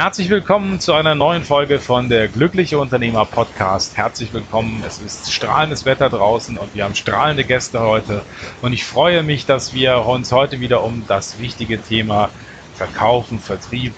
Herzlich 0.00 0.30
willkommen 0.30 0.78
zu 0.78 0.92
einer 0.92 1.16
neuen 1.16 1.42
Folge 1.42 1.80
von 1.80 2.08
der 2.08 2.28
Glückliche 2.28 2.78
Unternehmer 2.78 3.24
Podcast. 3.24 3.96
Herzlich 3.96 4.32
willkommen. 4.32 4.84
Es 4.86 5.00
ist 5.00 5.32
strahlendes 5.32 5.86
Wetter 5.86 6.08
draußen 6.08 6.56
und 6.56 6.72
wir 6.72 6.84
haben 6.84 6.94
strahlende 6.94 7.42
Gäste 7.42 7.80
heute. 7.80 8.22
Und 8.62 8.72
ich 8.72 8.84
freue 8.84 9.24
mich, 9.24 9.44
dass 9.44 9.74
wir 9.74 10.06
uns 10.06 10.30
heute 10.30 10.60
wieder 10.60 10.84
um 10.84 11.02
das 11.08 11.40
wichtige 11.40 11.82
Thema 11.82 12.30
Verkaufen, 12.76 13.40
Vertrieb 13.40 13.92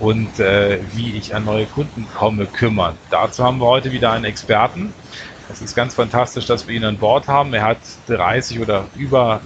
und 0.00 0.40
äh, 0.40 0.80
wie 0.92 1.16
ich 1.16 1.36
an 1.36 1.44
neue 1.44 1.66
Kunden 1.66 2.08
komme, 2.18 2.46
kümmern. 2.46 2.98
Dazu 3.10 3.44
haben 3.44 3.58
wir 3.58 3.66
heute 3.66 3.92
wieder 3.92 4.10
einen 4.10 4.24
Experten. 4.24 4.92
Es 5.52 5.62
ist 5.62 5.76
ganz 5.76 5.94
fantastisch, 5.94 6.46
dass 6.46 6.66
wir 6.66 6.74
ihn 6.74 6.84
an 6.84 6.98
Bord 6.98 7.28
haben. 7.28 7.54
Er 7.54 7.62
hat 7.62 7.78
30 8.08 8.58
oder 8.58 8.86
über 8.96 9.40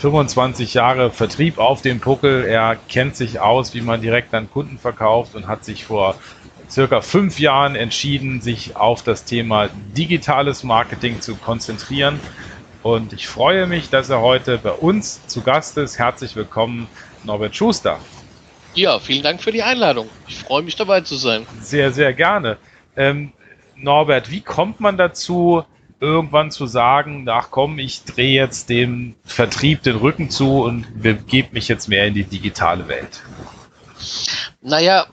25 0.00 0.72
Jahre 0.72 1.10
Vertrieb 1.10 1.58
auf 1.58 1.82
dem 1.82 2.00
Puckel. 2.00 2.44
Er 2.46 2.76
kennt 2.88 3.16
sich 3.16 3.38
aus, 3.38 3.74
wie 3.74 3.82
man 3.82 4.00
direkt 4.00 4.32
an 4.32 4.50
Kunden 4.50 4.78
verkauft 4.78 5.34
und 5.34 5.46
hat 5.46 5.64
sich 5.64 5.84
vor 5.84 6.14
circa 6.70 7.02
fünf 7.02 7.38
Jahren 7.38 7.76
entschieden, 7.76 8.40
sich 8.40 8.76
auf 8.76 9.02
das 9.02 9.24
Thema 9.24 9.68
digitales 9.94 10.64
Marketing 10.64 11.20
zu 11.20 11.36
konzentrieren. 11.36 12.18
Und 12.82 13.12
ich 13.12 13.28
freue 13.28 13.66
mich, 13.66 13.90
dass 13.90 14.08
er 14.08 14.22
heute 14.22 14.56
bei 14.56 14.72
uns 14.72 15.26
zu 15.26 15.42
Gast 15.42 15.76
ist. 15.76 15.98
Herzlich 15.98 16.34
willkommen, 16.34 16.88
Norbert 17.24 17.54
Schuster. 17.54 17.98
Ja, 18.72 19.00
vielen 19.00 19.22
Dank 19.22 19.42
für 19.42 19.52
die 19.52 19.62
Einladung. 19.62 20.08
Ich 20.26 20.38
freue 20.38 20.62
mich 20.62 20.76
dabei 20.76 21.02
zu 21.02 21.16
sein. 21.16 21.46
Sehr, 21.60 21.92
sehr 21.92 22.14
gerne. 22.14 22.56
Ähm, 22.96 23.32
Norbert, 23.76 24.30
wie 24.30 24.40
kommt 24.40 24.80
man 24.80 24.96
dazu, 24.96 25.62
irgendwann 26.00 26.50
zu 26.50 26.66
sagen, 26.66 27.28
ach 27.28 27.50
komm, 27.50 27.78
ich 27.78 28.04
drehe 28.04 28.34
jetzt 28.34 28.70
dem 28.70 29.14
Vertrieb 29.24 29.82
den 29.82 29.96
Rücken 29.96 30.30
zu 30.30 30.62
und 30.62 31.02
begebe 31.02 31.50
mich 31.52 31.68
jetzt 31.68 31.88
mehr 31.88 32.06
in 32.06 32.14
die 32.14 32.24
digitale 32.24 32.88
Welt? 32.88 33.22
Naja, 34.62 35.06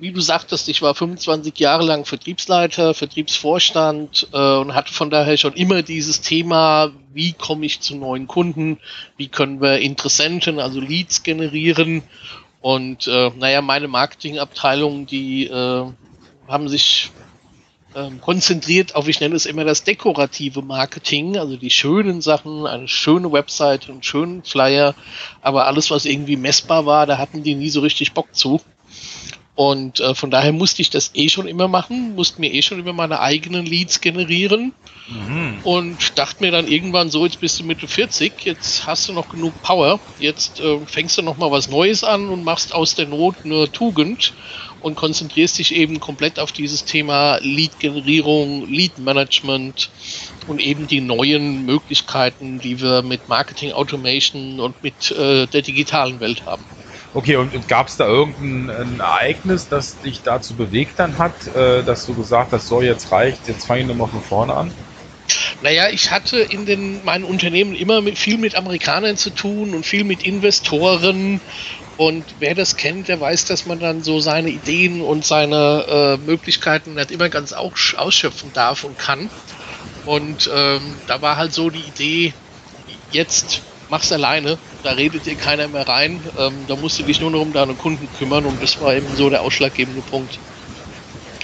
wie 0.00 0.12
du 0.12 0.20
sagtest, 0.20 0.68
ich 0.68 0.80
war 0.80 0.94
25 0.94 1.58
Jahre 1.58 1.84
lang 1.84 2.06
Vertriebsleiter, 2.06 2.94
Vertriebsvorstand 2.94 4.28
äh, 4.32 4.56
und 4.56 4.74
hatte 4.74 4.92
von 4.92 5.10
daher 5.10 5.36
schon 5.36 5.52
immer 5.52 5.82
dieses 5.82 6.22
Thema, 6.22 6.90
wie 7.12 7.34
komme 7.34 7.66
ich 7.66 7.80
zu 7.80 7.96
neuen 7.96 8.26
Kunden, 8.26 8.78
wie 9.18 9.28
können 9.28 9.60
wir 9.60 9.78
Interessenten, 9.78 10.58
also 10.58 10.80
Leads 10.80 11.22
generieren. 11.22 12.02
Und 12.62 13.06
äh, 13.08 13.30
naja, 13.36 13.60
meine 13.60 13.88
Marketingabteilung, 13.88 15.06
die 15.06 15.46
äh, 15.46 15.84
haben 16.48 16.68
sich 16.68 17.10
ähm, 17.94 18.20
konzentriert 18.20 18.94
auf, 18.94 19.08
ich 19.08 19.20
nenne 19.20 19.34
es 19.34 19.46
immer 19.46 19.64
das 19.64 19.84
dekorative 19.84 20.62
Marketing, 20.62 21.36
also 21.36 21.56
die 21.56 21.70
schönen 21.70 22.20
Sachen, 22.20 22.66
eine 22.66 22.88
schöne 22.88 23.32
Website, 23.32 23.88
einen 23.88 24.02
schönen 24.02 24.42
Flyer, 24.44 24.94
aber 25.42 25.66
alles, 25.66 25.90
was 25.90 26.04
irgendwie 26.04 26.36
messbar 26.36 26.86
war, 26.86 27.06
da 27.06 27.18
hatten 27.18 27.42
die 27.42 27.54
nie 27.54 27.70
so 27.70 27.80
richtig 27.80 28.12
Bock 28.12 28.34
zu. 28.34 28.60
Und 29.60 30.00
äh, 30.00 30.14
von 30.14 30.30
daher 30.30 30.52
musste 30.52 30.80
ich 30.80 30.88
das 30.88 31.10
eh 31.12 31.28
schon 31.28 31.46
immer 31.46 31.68
machen, 31.68 32.14
musste 32.14 32.40
mir 32.40 32.50
eh 32.50 32.62
schon 32.62 32.80
immer 32.80 32.94
meine 32.94 33.20
eigenen 33.20 33.66
Leads 33.66 34.00
generieren 34.00 34.72
mhm. 35.06 35.58
und 35.64 36.18
dachte 36.18 36.42
mir 36.42 36.50
dann 36.50 36.66
irgendwann 36.66 37.10
so, 37.10 37.26
jetzt 37.26 37.40
bist 37.40 37.60
du 37.60 37.64
Mitte 37.64 37.86
40, 37.86 38.42
jetzt 38.44 38.86
hast 38.86 39.06
du 39.06 39.12
noch 39.12 39.28
genug 39.28 39.60
Power, 39.60 40.00
jetzt 40.18 40.60
äh, 40.60 40.78
fängst 40.86 41.18
du 41.18 41.22
noch 41.22 41.36
mal 41.36 41.50
was 41.50 41.68
Neues 41.68 42.04
an 42.04 42.30
und 42.30 42.42
machst 42.42 42.74
aus 42.74 42.94
der 42.94 43.04
Not 43.04 43.44
nur 43.44 43.70
Tugend 43.70 44.32
und 44.80 44.94
konzentrierst 44.94 45.58
dich 45.58 45.74
eben 45.74 46.00
komplett 46.00 46.38
auf 46.38 46.52
dieses 46.52 46.86
Thema 46.86 47.36
Lead-Generierung, 47.42 48.66
Lead-Management 48.66 49.90
und 50.46 50.62
eben 50.62 50.86
die 50.86 51.02
neuen 51.02 51.66
Möglichkeiten, 51.66 52.60
die 52.60 52.80
wir 52.80 53.02
mit 53.02 53.28
Marketing 53.28 53.72
Automation 53.72 54.58
und 54.58 54.82
mit 54.82 55.10
äh, 55.10 55.46
der 55.46 55.60
digitalen 55.60 56.18
Welt 56.18 56.46
haben. 56.46 56.64
Okay, 57.12 57.36
und, 57.36 57.54
und 57.54 57.66
gab 57.66 57.88
es 57.88 57.96
da 57.96 58.06
irgendein 58.06 59.00
Ereignis, 59.00 59.68
das 59.68 59.98
dich 60.00 60.22
dazu 60.22 60.56
bewegt 60.56 60.98
dann 60.98 61.18
hat, 61.18 61.46
äh, 61.48 61.82
dass 61.82 62.06
du 62.06 62.14
gesagt 62.14 62.52
hast, 62.52 62.68
so 62.68 62.82
jetzt 62.82 63.10
reicht, 63.10 63.48
jetzt 63.48 63.66
fange 63.66 63.80
ich 63.80 63.86
nochmal 63.86 64.08
von 64.08 64.22
vorne 64.22 64.54
an? 64.54 64.72
Naja, 65.60 65.88
ich 65.90 66.10
hatte 66.10 66.38
in 66.38 66.66
den, 66.66 67.04
meinen 67.04 67.24
Unternehmen 67.24 67.74
immer 67.74 68.00
mit, 68.00 68.18
viel 68.18 68.38
mit 68.38 68.54
Amerikanern 68.54 69.16
zu 69.16 69.30
tun 69.30 69.74
und 69.74 69.84
viel 69.84 70.04
mit 70.04 70.22
Investoren 70.22 71.40
und 72.00 72.24
wer 72.38 72.54
das 72.54 72.76
kennt, 72.76 73.08
der 73.08 73.20
weiß, 73.20 73.44
dass 73.44 73.66
man 73.66 73.78
dann 73.78 74.02
so 74.02 74.20
seine 74.20 74.48
Ideen 74.48 75.02
und 75.02 75.22
seine 75.26 75.84
äh, 75.86 76.16
Möglichkeiten 76.16 76.94
nicht 76.94 77.10
immer 77.10 77.28
ganz 77.28 77.52
ausschöpfen 77.52 78.54
darf 78.54 78.84
und 78.84 78.96
kann. 78.96 79.28
Und 80.06 80.48
ähm, 80.50 81.02
da 81.06 81.20
war 81.20 81.36
halt 81.36 81.52
so 81.52 81.68
die 81.68 81.82
Idee, 81.82 82.32
jetzt 83.10 83.60
mach's 83.88 84.12
alleine, 84.12 84.58
da 84.82 84.92
redet 84.92 85.26
dir 85.26 85.34
keiner 85.34 85.68
mehr 85.68 85.86
rein, 85.86 86.20
ähm, 86.38 86.66
da 86.66 86.76
musst 86.76 86.98
du 86.98 87.02
dich 87.02 87.20
nur 87.20 87.30
noch 87.30 87.40
um 87.40 87.52
deine 87.52 87.74
Kunden 87.74 88.08
kümmern 88.18 88.46
und 88.46 88.62
das 88.62 88.80
war 88.80 88.94
eben 88.94 89.14
so 89.16 89.30
der 89.30 89.42
ausschlaggebende 89.42 90.02
Punkt. 90.02 90.38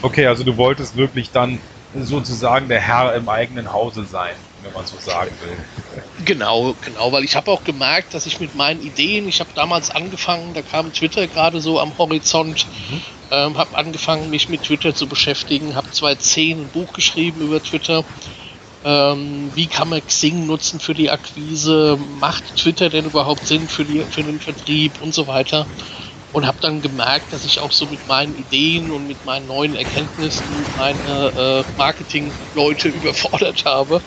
Okay, 0.02 0.26
also 0.26 0.44
du 0.44 0.56
wolltest 0.56 0.96
wirklich 0.96 1.30
dann 1.30 1.58
sozusagen 1.94 2.68
der 2.68 2.80
Herr 2.80 3.14
im 3.14 3.28
eigenen 3.28 3.72
Hause 3.72 4.04
sein 4.04 4.34
wenn 4.66 4.72
man 4.72 4.86
so 4.86 4.98
sagen 4.98 5.30
will. 5.42 6.04
Genau, 6.24 6.74
genau, 6.84 7.12
weil 7.12 7.24
ich 7.24 7.36
habe 7.36 7.50
auch 7.50 7.62
gemerkt, 7.64 8.14
dass 8.14 8.26
ich 8.26 8.40
mit 8.40 8.54
meinen 8.54 8.82
Ideen, 8.82 9.28
ich 9.28 9.40
habe 9.40 9.50
damals 9.54 9.90
angefangen, 9.90 10.54
da 10.54 10.62
kam 10.62 10.92
Twitter 10.92 11.26
gerade 11.26 11.60
so 11.60 11.78
am 11.78 11.96
Horizont, 11.98 12.66
mhm. 12.90 13.00
ähm, 13.30 13.58
habe 13.58 13.76
angefangen, 13.76 14.30
mich 14.30 14.48
mit 14.48 14.62
Twitter 14.62 14.94
zu 14.94 15.06
beschäftigen, 15.06 15.74
habe 15.74 15.90
2010 15.90 16.60
ein 16.60 16.68
Buch 16.68 16.92
geschrieben 16.92 17.42
über 17.42 17.62
Twitter. 17.62 18.04
Ähm, 18.86 19.50
wie 19.54 19.66
kann 19.66 19.88
man 19.88 20.06
Xing 20.06 20.46
nutzen 20.46 20.78
für 20.78 20.94
die 20.94 21.10
Akquise? 21.10 21.98
Macht 22.20 22.56
Twitter 22.56 22.88
denn 22.88 23.06
überhaupt 23.06 23.44
Sinn 23.44 23.66
für, 23.68 23.84
die, 23.84 24.04
für 24.08 24.22
den 24.22 24.38
Vertrieb 24.38 25.02
und 25.02 25.12
so 25.12 25.26
weiter? 25.26 25.66
und 26.36 26.46
habe 26.46 26.58
dann 26.60 26.82
gemerkt, 26.82 27.32
dass 27.32 27.46
ich 27.46 27.60
auch 27.60 27.72
so 27.72 27.86
mit 27.86 28.06
meinen 28.08 28.36
Ideen 28.36 28.90
und 28.90 29.06
mit 29.06 29.24
meinen 29.24 29.46
neuen 29.46 29.74
Erkenntnissen 29.74 30.44
meine 30.76 31.64
äh, 31.66 31.78
Marketing-Leute 31.78 32.88
überfordert 33.00 33.64
habe. 33.64 34.02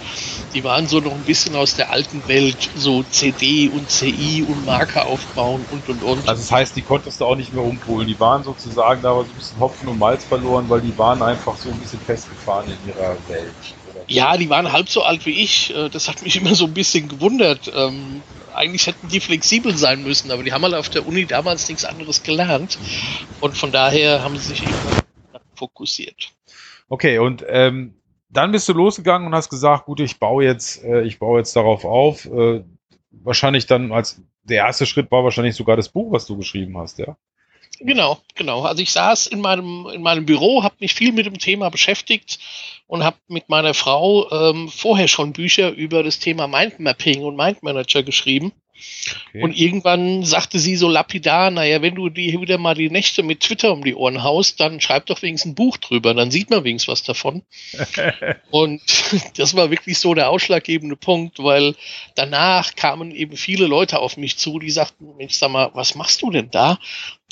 Die 0.53 0.63
waren 0.63 0.88
so 0.88 1.00
noch 1.00 1.13
ein 1.13 1.23
bisschen 1.23 1.56
aus 1.56 1.75
der 1.75 1.91
alten 1.91 2.28
Welt, 2.28 2.69
so 2.75 3.01
CD 3.01 3.69
und 3.69 3.89
CI 3.89 4.45
und 4.47 4.63
Marker 4.63 5.07
aufbauen 5.07 5.66
und 5.72 5.89
und 5.89 6.03
und. 6.03 6.29
Also 6.29 6.44
das 6.44 6.51
heißt, 6.51 6.75
die 6.75 6.84
konntest 6.84 7.19
du 7.19 7.25
auch 7.25 7.35
nicht 7.35 7.51
mehr 7.51 7.63
umpolen. 7.63 8.07
Die 8.07 8.19
waren 8.19 8.44
sozusagen 8.44 9.01
da 9.01 9.16
war 9.16 9.23
so 9.23 9.31
ein 9.31 9.35
bisschen 9.35 9.59
Hopfen 9.59 9.88
und 9.89 9.97
Malz 9.97 10.23
verloren, 10.23 10.66
weil 10.69 10.81
die 10.81 10.95
waren 11.00 11.23
einfach 11.23 11.57
so 11.57 11.69
ein 11.69 11.79
bisschen 11.79 12.00
festgefahren 12.00 12.68
in 12.68 12.89
ihrer 12.89 13.18
Welt. 13.28 13.56
Ja, 14.09 14.36
die 14.38 14.50
waren 14.50 14.72
halb 14.72 14.90
so 14.90 15.03
alt 15.03 15.25
wie 15.25 15.42
ich. 15.42 15.74
Äh, 15.75 15.90
das 15.90 16.09
hat 16.09 16.22
mich 16.24 16.36
immer 16.42 16.56
so 16.56 16.66
ein 16.66 16.74
bisschen 16.74 17.08
gewundert. 17.08 17.72
Ähm, 17.74 18.22
eigentlich 18.53 18.88
hätten 18.88 19.08
die 19.08 19.20
flexibel 19.20 19.78
sein 19.78 20.03
müssen, 20.03 20.31
aber 20.31 20.44
die 20.44 20.52
haben 20.52 20.64
halt 20.64 20.74
auf 20.74 20.90
der 20.90 21.08
Uni 21.08 21.25
damals 21.25 21.70
nichts 21.70 21.86
anderes 21.86 22.24
gelernt 22.24 22.78
und 23.40 23.56
von 23.56 23.72
daher 23.72 24.24
haben 24.24 24.38
sie 24.38 24.50
sich 24.50 24.64
eben 24.64 24.74
fokussiert. 25.56 26.31
Okay, 26.90 27.19
und 27.19 27.46
ähm, 27.48 27.94
dann 28.30 28.52
bist 28.52 28.68
du 28.68 28.74
losgegangen 28.74 29.28
und 29.28 29.36
hast 29.36 29.50
gesagt, 29.50 29.86
gut, 29.86 30.00
ich 30.00 30.19
baue 30.19 30.44
jetzt, 30.44 30.84
äh, 30.84 31.03
ich 31.03 31.19
baue 31.19 31.40
jetzt 31.40 31.56
darauf 31.56 31.86
auf. 31.86 32.25
Äh, 32.25 32.64
wahrscheinlich 33.12 33.66
dann 33.68 33.92
als 33.92 34.22
der 34.44 34.66
erste 34.66 34.86
Schritt 34.86 35.12
war 35.12 35.24
wahrscheinlich 35.24 35.56
sogar 35.56 35.75
das 35.75 35.90
Buch, 35.90 36.12
was 36.12 36.25
du 36.25 36.36
geschrieben 36.36 36.78
hast, 36.78 36.98
ja? 36.98 37.16
Genau, 37.79 38.19
genau. 38.35 38.63
Also 38.63 38.81
ich 38.81 38.91
saß 38.91 39.28
in 39.28 39.40
meinem, 39.40 39.88
in 39.94 40.01
meinem 40.01 40.25
Büro, 40.25 40.63
habe 40.63 40.75
mich 40.79 40.94
viel 40.94 41.12
mit 41.12 41.25
dem 41.25 41.38
Thema 41.38 41.69
beschäftigt 41.69 42.40
und 42.88 43.03
habe 43.03 43.17
mit 43.28 43.50
meiner 43.50 43.73
Frau 43.73 44.29
ähm, 44.31 44.69
vorher 44.69 45.07
schon 45.07 45.34
Bücher 45.34 45.72
über 45.72 46.03
das 46.03 46.19
Thema 46.19 46.47
Mindmapping 46.47 47.23
und 47.23 47.35
Mindmanager 47.35 48.03
geschrieben. 48.03 48.51
Okay. 49.29 49.44
Und 49.44 49.57
irgendwann 49.57 50.24
sagte 50.24 50.59
sie 50.59 50.75
so 50.75 50.88
lapidar, 50.88 51.51
naja, 51.51 51.81
wenn 51.81 51.95
du 51.95 52.09
dir 52.09 52.39
wieder 52.42 52.57
mal 52.57 52.75
die 52.75 52.89
Nächte 52.89 53.24
mit 53.24 53.42
Twitter 53.42 53.74
um 53.74 53.83
die 53.83 53.95
Ohren 53.95 54.24
haust, 54.24 54.59
dann 54.59 54.80
schreib 54.80 55.06
doch 55.07 55.21
wenigstens 55.21 55.51
ein 55.51 55.56
Buch 55.56 55.77
drüber, 55.77 56.13
dann 56.13 56.31
sieht 56.31 56.50
man 56.50 56.63
wenigstens 56.63 56.88
was 56.92 57.04
davon. 57.04 57.44
und 58.51 58.81
das 59.38 59.56
war 59.56 59.69
wirklich 59.71 60.00
so 60.00 60.13
der 60.13 60.30
ausschlaggebende 60.30 60.95
Punkt, 60.95 61.39
weil 61.39 61.75
danach 62.15 62.75
kamen 62.75 63.12
eben 63.12 63.36
viele 63.36 63.68
Leute 63.68 64.00
auf 64.00 64.18
mich 64.18 64.38
zu, 64.38 64.59
die 64.59 64.71
sagten, 64.71 65.15
Mensch, 65.18 65.33
sag 65.33 65.51
mal, 65.51 65.71
was 65.74 65.95
machst 65.95 66.21
du 66.21 66.31
denn 66.31 66.50
da? 66.50 66.80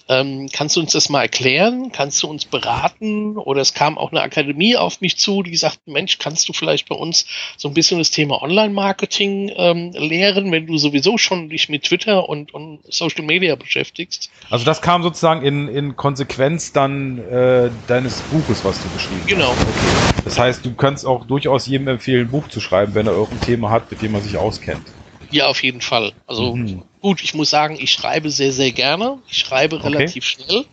Ähm, 0.10 0.50
kannst 0.52 0.76
du 0.76 0.80
uns 0.80 0.94
das 0.94 1.10
mal 1.10 1.22
erklären? 1.22 1.92
Kannst 1.92 2.24
du 2.24 2.28
uns 2.28 2.46
beraten? 2.46 3.38
Oder 3.38 3.62
es 3.62 3.74
kam 3.74 3.98
auch 3.98 4.12
eine 4.12 4.22
Akademie 4.22 4.78
auf 4.78 5.02
mich 5.02 5.18
zu, 5.18 5.44
die 5.44 5.56
sagten, 5.56 5.92
Mensch, 5.92 6.18
kannst 6.18 6.48
du 6.48 6.54
vielleicht 6.54 6.88
bei 6.88 6.96
uns 6.96 7.26
so 7.58 7.68
ein 7.68 7.74
bisschen 7.74 8.00
das 8.00 8.12
Thema 8.12 8.42
Online-Marketing 8.42 9.52
ähm, 9.56 9.92
lehren, 9.94 10.52
wenn 10.52 10.68
du 10.68 10.78
sowieso 10.78 11.18
schon 11.18 11.50
dich 11.50 11.70
mit 11.70 11.84
Twitter 11.84 12.30
und, 12.30 12.54
und 12.54 12.80
Social 12.90 13.24
Media 13.24 13.56
beschäftigst? 13.56 14.30
Also 14.50 14.66
das 14.66 14.82
kam 14.82 15.04
sozusagen 15.04 15.42
in, 15.42 15.68
in 15.68 15.96
Konsequenz 15.96 16.72
dann 16.72 17.20
äh, 17.30 17.70
deines 17.88 18.22
Buches, 18.24 18.64
was 18.64 18.82
du 18.82 18.90
geschrieben 18.90 19.24
genau. 19.26 19.50
hast. 19.50 19.60
Genau. 19.60 19.70
Okay. 19.70 20.22
Das 20.24 20.40
heißt, 20.40 20.66
du 20.66 20.74
kannst 20.74 21.06
auch 21.06 21.26
durchaus 21.26 21.68
jedem 21.68 21.88
empfehlen, 21.88 22.28
ein 22.28 22.32
Buch 22.32 22.48
zu 22.48 22.60
schreiben, 22.60 22.96
wenn 22.96 23.08
er 23.08 23.14
irgendein 23.14 23.42
Thema 23.42 23.70
hat, 23.72 23.92
mit 23.92 24.02
dem 24.02 24.12
man 24.14 24.22
sich 24.22 24.38
auskennt. 24.38 24.86
Ja, 25.30 25.48
auf 25.48 25.64
jeden 25.64 25.82
Fall. 25.82 26.14
Also 26.26 26.56
mhm. 26.56 26.84
gut, 27.02 27.24
ich 27.24 27.34
muss 27.34 27.50
sagen, 27.50 27.78
ich 27.80 27.92
schreibe 27.92 28.30
sehr, 28.30 28.52
sehr 28.52 28.72
gerne. 28.72 29.20
Ich 29.30 29.38
schreibe 29.38 29.78
okay. 29.78 29.88
relativ 29.88 30.26
schnell. 30.26 30.66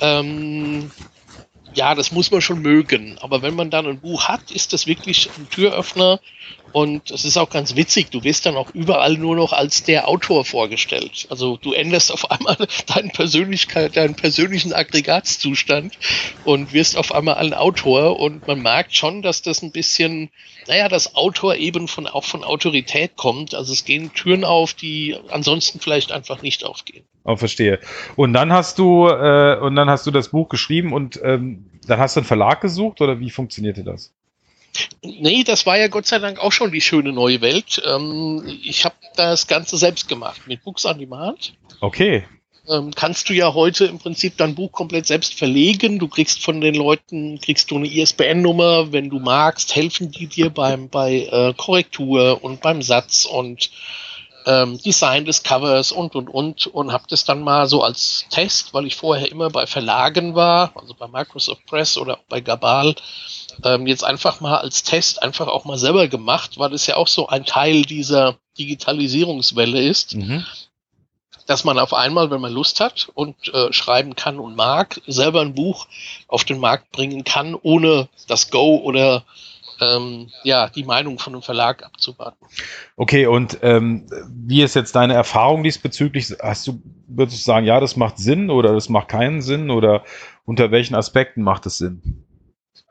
Ähm, 0.00 0.90
ja, 1.76 1.94
das 1.94 2.10
muss 2.10 2.30
man 2.30 2.40
schon 2.40 2.62
mögen. 2.62 3.18
Aber 3.20 3.42
wenn 3.42 3.54
man 3.54 3.70
dann 3.70 3.86
ein 3.86 4.00
Buch 4.00 4.28
hat, 4.28 4.50
ist 4.50 4.72
das 4.72 4.86
wirklich 4.86 5.28
ein 5.36 5.48
Türöffner. 5.50 6.20
Und 6.72 7.10
es 7.10 7.24
ist 7.24 7.36
auch 7.36 7.50
ganz 7.50 7.76
witzig, 7.76 8.10
du 8.10 8.24
wirst 8.24 8.46
dann 8.46 8.56
auch 8.56 8.70
überall 8.74 9.18
nur 9.18 9.36
noch 9.36 9.52
als 9.52 9.84
der 9.84 10.08
Autor 10.08 10.44
vorgestellt. 10.44 11.26
Also 11.28 11.58
du 11.58 11.74
änderst 11.74 12.10
auf 12.10 12.30
einmal 12.30 12.56
deine 12.86 13.10
Persönlichkeit, 13.10 13.96
deinen 13.96 14.14
persönlichen 14.14 14.72
Aggregatzustand 14.72 15.98
und 16.44 16.72
wirst 16.72 16.96
auf 16.96 17.14
einmal 17.14 17.34
ein 17.34 17.52
Autor. 17.52 18.18
Und 18.18 18.46
man 18.46 18.62
merkt 18.62 18.96
schon, 18.96 19.20
dass 19.20 19.42
das 19.42 19.60
ein 19.60 19.70
bisschen, 19.70 20.30
naja, 20.66 20.88
das 20.88 21.14
Autor 21.14 21.56
eben 21.56 21.88
von, 21.88 22.06
auch 22.06 22.24
von 22.24 22.42
Autorität 22.42 23.16
kommt. 23.16 23.54
Also 23.54 23.74
es 23.74 23.84
gehen 23.84 24.14
Türen 24.14 24.44
auf, 24.44 24.72
die 24.72 25.14
ansonsten 25.28 25.78
vielleicht 25.80 26.10
einfach 26.10 26.40
nicht 26.40 26.64
aufgehen. 26.64 27.04
Oh, 27.28 27.34
verstehe. 27.34 27.80
Und 28.14 28.34
dann 28.34 28.52
hast 28.52 28.78
du 28.78 29.08
äh, 29.08 29.58
und 29.58 29.74
dann 29.74 29.90
hast 29.90 30.06
du 30.06 30.12
das 30.12 30.28
Buch 30.28 30.48
geschrieben 30.48 30.92
und 30.92 31.20
ähm, 31.24 31.66
dann 31.88 31.98
hast 31.98 32.14
du 32.14 32.20
einen 32.20 32.26
Verlag 32.26 32.60
gesucht 32.60 33.00
oder 33.00 33.18
wie 33.18 33.30
funktionierte 33.30 33.82
das? 33.82 34.12
Nee, 35.02 35.42
das 35.42 35.66
war 35.66 35.76
ja 35.76 35.88
Gott 35.88 36.06
sei 36.06 36.20
Dank 36.20 36.38
auch 36.38 36.52
schon 36.52 36.70
die 36.70 36.80
schöne 36.80 37.12
neue 37.12 37.40
Welt. 37.40 37.82
Ähm, 37.84 38.44
ich 38.62 38.84
habe 38.84 38.94
das 39.16 39.48
Ganze 39.48 39.76
selbst 39.76 40.06
gemacht 40.06 40.42
mit 40.46 40.62
Books 40.62 40.84
on 40.84 41.00
Demand. 41.00 41.54
Okay. 41.80 42.24
Ähm, 42.68 42.92
kannst 42.94 43.28
du 43.28 43.32
ja 43.32 43.54
heute 43.54 43.86
im 43.86 43.98
Prinzip 43.98 44.36
dein 44.36 44.54
Buch 44.54 44.70
komplett 44.70 45.06
selbst 45.06 45.34
verlegen. 45.34 45.98
Du 45.98 46.06
kriegst 46.06 46.44
von 46.44 46.60
den 46.60 46.76
Leuten, 46.76 47.40
kriegst 47.40 47.72
du 47.72 47.76
eine 47.76 47.88
ISBN-Nummer, 47.88 48.92
wenn 48.92 49.10
du 49.10 49.18
magst, 49.18 49.74
helfen 49.74 50.12
die 50.12 50.28
dir 50.28 50.50
beim 50.50 50.88
bei 50.88 51.28
äh, 51.28 51.54
Korrektur 51.56 52.44
und 52.44 52.60
beim 52.60 52.82
Satz 52.82 53.24
und 53.24 53.70
ähm, 54.46 54.78
Design 54.78 55.24
des 55.24 55.42
Covers 55.42 55.90
und 55.90 56.14
und 56.14 56.28
und 56.28 56.68
und 56.68 56.92
habe 56.92 57.04
das 57.08 57.24
dann 57.24 57.42
mal 57.42 57.66
so 57.66 57.82
als 57.82 58.26
Test, 58.30 58.72
weil 58.72 58.86
ich 58.86 58.94
vorher 58.94 59.30
immer 59.30 59.50
bei 59.50 59.66
Verlagen 59.66 60.36
war, 60.36 60.72
also 60.76 60.94
bei 60.94 61.08
Microsoft 61.08 61.66
Press 61.66 61.98
oder 61.98 62.20
bei 62.28 62.40
Gabal, 62.40 62.94
ähm, 63.64 63.86
jetzt 63.88 64.04
einfach 64.04 64.40
mal 64.40 64.58
als 64.58 64.84
Test 64.84 65.22
einfach 65.22 65.48
auch 65.48 65.64
mal 65.64 65.78
selber 65.78 66.06
gemacht, 66.06 66.58
weil 66.58 66.70
das 66.70 66.86
ja 66.86 66.96
auch 66.96 67.08
so 67.08 67.26
ein 67.26 67.44
Teil 67.44 67.82
dieser 67.82 68.36
Digitalisierungswelle 68.58 69.82
ist. 69.82 70.14
Mhm. 70.14 70.46
Dass 71.46 71.62
man 71.62 71.78
auf 71.78 71.94
einmal, 71.94 72.30
wenn 72.32 72.40
man 72.40 72.52
Lust 72.52 72.80
hat 72.80 73.08
und 73.14 73.36
äh, 73.54 73.72
schreiben 73.72 74.16
kann 74.16 74.40
und 74.40 74.56
mag, 74.56 75.00
selber 75.06 75.42
ein 75.42 75.54
Buch 75.54 75.86
auf 76.26 76.44
den 76.44 76.58
Markt 76.58 76.90
bringen 76.90 77.22
kann, 77.22 77.54
ohne 77.54 78.08
das 78.26 78.50
Go 78.50 78.78
oder 78.78 79.24
ähm, 79.80 80.30
ja, 80.42 80.68
die 80.68 80.84
Meinung 80.84 81.18
von 81.18 81.34
einem 81.34 81.42
Verlag 81.42 81.84
abzuwarten. 81.84 82.44
Okay, 82.96 83.26
und 83.26 83.58
ähm, 83.62 84.06
wie 84.28 84.62
ist 84.62 84.74
jetzt 84.74 84.94
deine 84.94 85.14
Erfahrung 85.14 85.62
diesbezüglich? 85.62 86.34
Hast 86.40 86.66
du, 86.66 86.80
würdest 87.06 87.38
du 87.38 87.42
sagen, 87.42 87.66
ja, 87.66 87.80
das 87.80 87.96
macht 87.96 88.18
Sinn 88.18 88.50
oder 88.50 88.72
das 88.72 88.88
macht 88.88 89.08
keinen 89.08 89.42
Sinn 89.42 89.70
oder 89.70 90.04
unter 90.44 90.70
welchen 90.70 90.94
Aspekten 90.94 91.42
macht 91.42 91.66
es 91.66 91.78
Sinn? 91.78 92.24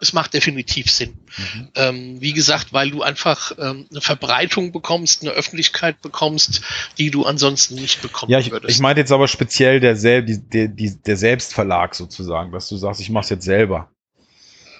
Es 0.01 0.11
macht 0.11 0.33
definitiv 0.33 0.91
Sinn. 0.91 1.17
Mhm. 1.37 1.69
Ähm, 1.75 2.21
wie 2.21 2.33
gesagt, 2.33 2.73
weil 2.73 2.91
du 2.91 3.01
einfach 3.01 3.53
ähm, 3.57 3.87
eine 3.89 4.01
Verbreitung 4.01 4.73
bekommst, 4.73 5.21
eine 5.21 5.31
Öffentlichkeit 5.31 6.01
bekommst, 6.01 6.61
die 6.97 7.11
du 7.11 7.23
ansonsten 7.23 7.75
nicht 7.75 8.01
bekommen 8.01 8.31
ja, 8.31 8.39
ich, 8.39 8.51
würdest. 8.51 8.75
Ich 8.75 8.81
meine 8.81 8.99
jetzt 8.99 9.13
aber 9.13 9.27
speziell 9.27 9.79
der, 9.79 9.95
Sel 9.95 10.23
die, 10.23 10.41
der, 10.41 10.67
die, 10.67 11.01
der 11.01 11.15
Selbstverlag 11.15 11.95
sozusagen, 11.95 12.51
dass 12.51 12.67
du 12.67 12.75
sagst, 12.75 12.99
ich 12.99 13.09
mache 13.09 13.23
es 13.23 13.29
jetzt 13.29 13.45
selber. 13.45 13.89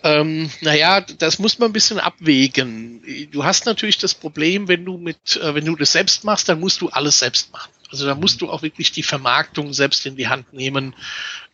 Ähm, 0.06 0.52
naja, 0.62 1.02
das 1.02 1.40
muss 1.40 1.58
man 1.58 1.72
ein 1.72 1.74
bisschen 1.74 2.00
abwägen. 2.00 3.02
Du 3.32 3.44
hast 3.44 3.66
natürlich 3.66 3.98
das 3.98 4.14
Problem, 4.14 4.68
wenn 4.68 4.86
du 4.86 4.98
mit, 4.98 5.38
äh, 5.38 5.56
wenn 5.56 5.66
du 5.66 5.76
das 5.76 5.94
selbst 5.94 6.24
machst, 6.24 6.48
dann 6.48 6.60
musst 6.60 6.82
du 6.82 6.90
alles 6.90 7.18
selbst 7.18 7.52
machen. 7.52 7.72
Also 7.90 8.06
da 8.06 8.14
musst 8.14 8.42
du 8.42 8.52
auch 8.52 8.62
wirklich 8.62 8.92
die 8.92 9.02
Vermarktung 9.02 9.74
selbst 9.74 10.06
in 10.06 10.16
die 10.16 10.28
Hand 10.28 10.54
nehmen 10.54 10.94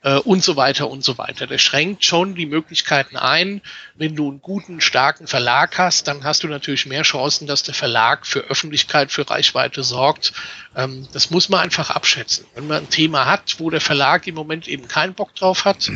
äh, 0.01 0.15
und 0.15 0.43
so 0.43 0.57
weiter 0.57 0.89
und 0.89 1.01
so 1.01 1.17
weiter. 1.17 1.47
Der 1.47 1.59
schränkt 1.59 2.03
schon 2.03 2.35
die 2.35 2.45
Möglichkeiten 2.45 3.15
ein. 3.15 3.61
Wenn 3.95 4.17
du 4.17 4.29
einen 4.29 4.41
guten, 4.41 4.81
starken 4.81 5.27
Verlag 5.27 5.77
hast, 5.77 6.09
dann 6.09 6.25
hast 6.25 6.43
du 6.43 6.49
natürlich 6.49 6.85
mehr 6.85 7.03
Chancen, 7.03 7.47
dass 7.47 7.63
der 7.63 7.73
Verlag 7.73 8.27
für 8.27 8.41
Öffentlichkeit, 8.41 9.13
für 9.13 9.29
Reichweite 9.29 9.83
sorgt. 9.83 10.33
Ähm, 10.75 11.07
das 11.13 11.29
muss 11.29 11.47
man 11.47 11.61
einfach 11.61 11.89
abschätzen. 11.89 12.45
Wenn 12.55 12.67
man 12.67 12.79
ein 12.79 12.89
Thema 12.89 13.27
hat, 13.27 13.55
wo 13.59 13.69
der 13.69 13.81
Verlag 13.81 14.27
im 14.27 14.35
Moment 14.35 14.67
eben 14.67 14.89
keinen 14.89 15.13
Bock 15.13 15.35
drauf 15.35 15.63
hat, 15.63 15.89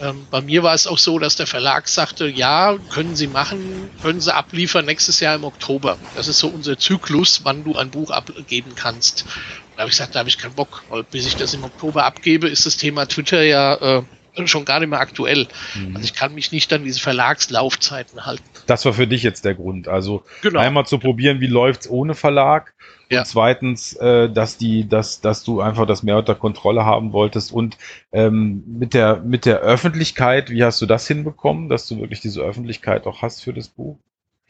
ähm, 0.00 0.28
bei 0.28 0.40
mir 0.40 0.62
war 0.62 0.74
es 0.74 0.86
auch 0.86 0.98
so, 0.98 1.18
dass 1.18 1.36
der 1.36 1.46
Verlag 1.46 1.88
sagte, 1.88 2.28
ja, 2.28 2.78
können 2.88 3.16
Sie 3.16 3.26
machen, 3.26 3.92
können 4.00 4.20
Sie 4.20 4.34
abliefern 4.34 4.84
nächstes 4.84 5.20
Jahr 5.20 5.34
im 5.34 5.44
Oktober. 5.44 6.00
Das 6.12 6.28
ist 6.28 6.38
so 6.38 6.48
unser 6.48 6.78
Zyklus, 6.78 7.44
wann 7.44 7.64
du 7.64 7.74
ein 7.76 7.90
Buch 7.90 8.10
abgeben 8.10 8.74
kannst. 8.74 9.26
Da 9.74 9.82
habe 9.82 9.90
ich 9.90 9.96
gesagt, 9.96 10.14
da 10.14 10.20
habe 10.20 10.28
ich 10.28 10.38
keinen 10.38 10.54
Bock, 10.54 10.84
weil 10.88 11.04
bis 11.04 11.26
ich 11.26 11.36
das 11.36 11.52
im 11.54 11.64
Oktober 11.64 12.04
abgebe, 12.04 12.48
ist 12.48 12.66
das 12.66 12.76
Thema 12.76 13.06
Twitter 13.06 13.42
ja 13.42 13.74
äh, 13.98 14.02
schon 14.46 14.64
gar 14.64 14.80
nicht 14.80 14.90
mehr 14.90 15.00
aktuell. 15.00 15.48
Mhm. 15.74 15.96
Also 15.96 16.04
ich 16.04 16.14
kann 16.14 16.34
mich 16.34 16.52
nicht 16.52 16.72
an 16.72 16.84
diese 16.84 17.00
Verlagslaufzeiten 17.00 18.26
halten. 18.26 18.44
Das 18.66 18.84
war 18.84 18.92
für 18.92 19.06
dich 19.06 19.22
jetzt 19.22 19.44
der 19.44 19.54
Grund. 19.54 19.88
Also 19.88 20.24
genau. 20.42 20.60
einmal 20.60 20.86
zu 20.86 20.98
probieren, 20.98 21.40
wie 21.40 21.46
läuft's 21.46 21.88
ohne 21.88 22.14
Verlag 22.14 22.74
ja. 23.10 23.20
Und 23.20 23.26
zweitens, 23.26 23.94
äh, 23.94 24.28
dass 24.28 24.58
die, 24.58 24.86
dass, 24.86 25.20
dass 25.20 25.42
du 25.42 25.60
einfach 25.60 25.86
das 25.86 26.02
mehr 26.02 26.18
unter 26.18 26.34
Kontrolle 26.34 26.84
haben 26.84 27.12
wolltest. 27.12 27.52
Und 27.52 27.78
ähm, 28.12 28.62
mit 28.66 28.92
der 28.92 29.16
mit 29.16 29.46
der 29.46 29.60
Öffentlichkeit, 29.60 30.50
wie 30.50 30.62
hast 30.62 30.80
du 30.82 30.86
das 30.86 31.06
hinbekommen, 31.08 31.68
dass 31.68 31.88
du 31.88 31.98
wirklich 32.00 32.20
diese 32.20 32.42
Öffentlichkeit 32.42 33.06
auch 33.06 33.22
hast 33.22 33.42
für 33.42 33.54
das 33.54 33.68
Buch? 33.68 33.98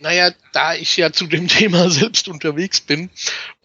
Naja, 0.01 0.31
da 0.53 0.75
ich 0.75 0.97
ja 0.97 1.13
zu 1.13 1.27
dem 1.27 1.49
Thema 1.49 1.91
selbst 1.91 2.29
unterwegs 2.29 2.81
bin 2.81 3.11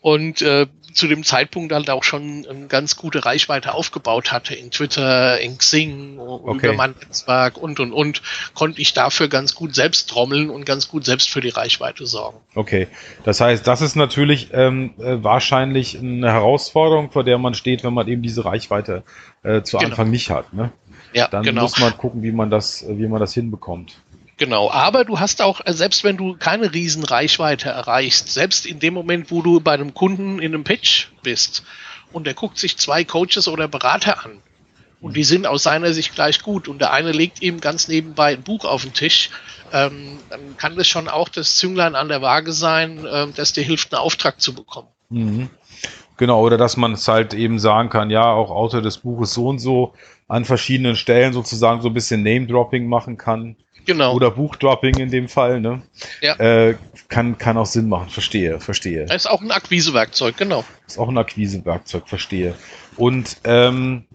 und 0.01 0.41
äh, 0.41 0.67
zu 0.93 1.07
dem 1.07 1.23
Zeitpunkt 1.23 1.73
halt 1.73 1.89
auch 1.89 2.03
schon 2.03 2.45
eine 2.47 2.67
ganz 2.67 2.95
gute 2.95 3.25
Reichweite 3.25 3.73
aufgebaut 3.73 4.31
hatte 4.31 4.53
in 4.53 4.69
Twitter, 4.69 5.39
in 5.39 5.57
Xing, 5.57 6.19
okay. 6.19 6.67
über 6.67 6.75
mein 6.75 6.93
Netzwerk 6.99 7.57
und 7.57 7.79
und 7.79 7.93
und, 7.93 8.21
konnte 8.53 8.79
ich 8.81 8.93
dafür 8.93 9.27
ganz 9.27 9.55
gut 9.55 9.75
selbst 9.75 10.09
trommeln 10.09 10.49
und 10.49 10.65
ganz 10.65 10.87
gut 10.87 11.05
selbst 11.05 11.29
für 11.29 11.41
die 11.41 11.49
Reichweite 11.49 12.05
sorgen. 12.05 12.37
Okay, 12.55 12.87
das 13.23 13.41
heißt, 13.41 13.65
das 13.65 13.81
ist 13.81 13.95
natürlich 13.95 14.49
ähm, 14.53 14.93
äh, 14.99 15.23
wahrscheinlich 15.23 15.97
eine 15.97 16.31
Herausforderung, 16.31 17.11
vor 17.11 17.23
der 17.23 17.37
man 17.37 17.53
steht, 17.53 17.83
wenn 17.83 17.93
man 17.93 18.07
eben 18.07 18.21
diese 18.21 18.45
Reichweite 18.45 19.03
äh, 19.43 19.63
zu 19.63 19.77
genau. 19.77 19.89
Anfang 19.89 20.11
nicht 20.11 20.29
hat. 20.29 20.53
Ne? 20.53 20.71
Ja, 21.13 21.27
Dann 21.27 21.43
genau. 21.43 21.63
muss 21.63 21.79
man 21.79 21.95
gucken, 21.97 22.23
wie 22.23 22.31
man 22.31 22.49
das, 22.49 22.85
wie 22.87 23.07
man 23.07 23.19
das 23.19 23.33
hinbekommt. 23.33 23.97
Genau, 24.43 24.69
aber 24.69 25.05
du 25.05 25.21
hast 25.21 25.41
auch, 25.41 25.61
äh, 25.63 25.71
selbst 25.71 26.03
wenn 26.03 26.17
du 26.17 26.35
keine 26.35 26.73
Riesenreichweite 26.73 27.69
erreichst, 27.69 28.27
selbst 28.27 28.65
in 28.65 28.77
dem 28.77 28.93
Moment, 28.93 29.31
wo 29.31 29.41
du 29.41 29.61
bei 29.61 29.71
einem 29.71 29.93
Kunden 29.93 30.39
in 30.39 30.53
einem 30.53 30.65
Pitch 30.65 31.07
bist 31.21 31.63
und 32.11 32.27
der 32.27 32.33
guckt 32.33 32.57
sich 32.57 32.75
zwei 32.75 33.05
Coaches 33.05 33.47
oder 33.47 33.69
Berater 33.69 34.25
an 34.25 34.41
und 34.99 35.15
die 35.15 35.23
sind 35.23 35.47
aus 35.47 35.63
seiner 35.63 35.93
Sicht 35.93 36.13
gleich 36.13 36.41
gut 36.41 36.67
und 36.67 36.79
der 36.81 36.91
eine 36.91 37.13
legt 37.13 37.41
ihm 37.41 37.61
ganz 37.61 37.87
nebenbei 37.87 38.33
ein 38.33 38.43
Buch 38.43 38.65
auf 38.65 38.81
den 38.81 38.91
Tisch, 38.91 39.29
ähm, 39.71 40.19
dann 40.29 40.57
kann 40.57 40.75
das 40.75 40.89
schon 40.89 41.07
auch 41.07 41.29
das 41.29 41.55
Zünglein 41.55 41.95
an 41.95 42.09
der 42.09 42.21
Waage 42.21 42.51
sein, 42.51 43.05
äh, 43.05 43.27
das 43.33 43.53
dir 43.53 43.63
hilft, 43.63 43.93
einen 43.93 44.01
Auftrag 44.01 44.41
zu 44.41 44.53
bekommen. 44.53 44.89
Mhm. 45.07 45.49
Genau, 46.17 46.41
oder 46.41 46.57
dass 46.57 46.75
man 46.75 46.91
es 46.91 47.07
halt 47.07 47.33
eben 47.33 47.59
sagen 47.59 47.87
kann, 47.89 48.09
ja, 48.09 48.29
auch 48.29 48.51
Autor 48.51 48.81
des 48.81 48.97
Buches 48.97 49.33
so 49.33 49.47
und 49.47 49.59
so 49.59 49.93
an 50.27 50.43
verschiedenen 50.43 50.97
Stellen 50.97 51.31
sozusagen 51.31 51.81
so 51.81 51.87
ein 51.87 51.93
bisschen 51.93 52.23
Name-Dropping 52.23 52.89
machen 52.89 53.17
kann. 53.17 53.55
Genau. 53.85 54.13
Oder 54.15 54.31
Buchdropping 54.31 54.97
in 54.97 55.11
dem 55.11 55.27
Fall, 55.27 55.59
ne? 55.59 55.81
Ja. 56.21 56.35
Äh, 56.35 56.75
kann, 57.09 57.37
kann 57.37 57.57
auch 57.57 57.65
Sinn 57.65 57.89
machen, 57.89 58.09
verstehe, 58.09 58.59
verstehe. 58.59 59.03
ist 59.03 59.29
auch 59.29 59.41
ein 59.41 59.51
Akquisewerkzeug, 59.51 60.37
genau. 60.37 60.63
Ist 60.87 60.97
auch 60.97 61.09
ein 61.09 61.17
Akquisewerkzeug, 61.17 62.07
verstehe. 62.07 62.55
Und 62.95 63.37
ähm, 63.43 64.05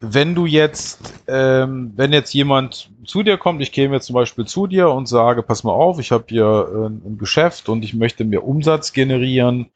wenn 0.00 0.34
du 0.34 0.46
jetzt, 0.46 1.14
ähm, 1.26 1.92
wenn 1.96 2.12
jetzt 2.12 2.32
jemand 2.32 2.90
zu 3.04 3.22
dir 3.22 3.36
kommt, 3.36 3.60
ich 3.62 3.72
käme 3.72 3.96
jetzt 3.96 4.06
zum 4.06 4.14
Beispiel 4.14 4.44
zu 4.44 4.66
dir 4.66 4.90
und 4.90 5.08
sage, 5.08 5.42
pass 5.42 5.64
mal 5.64 5.72
auf, 5.72 5.98
ich 5.98 6.12
habe 6.12 6.24
hier 6.28 6.44
äh, 6.44 6.86
ein 6.86 7.18
Geschäft 7.18 7.68
und 7.68 7.84
ich 7.84 7.94
möchte 7.94 8.24
mehr 8.24 8.44
Umsatz 8.44 8.92
generieren, 8.92 9.70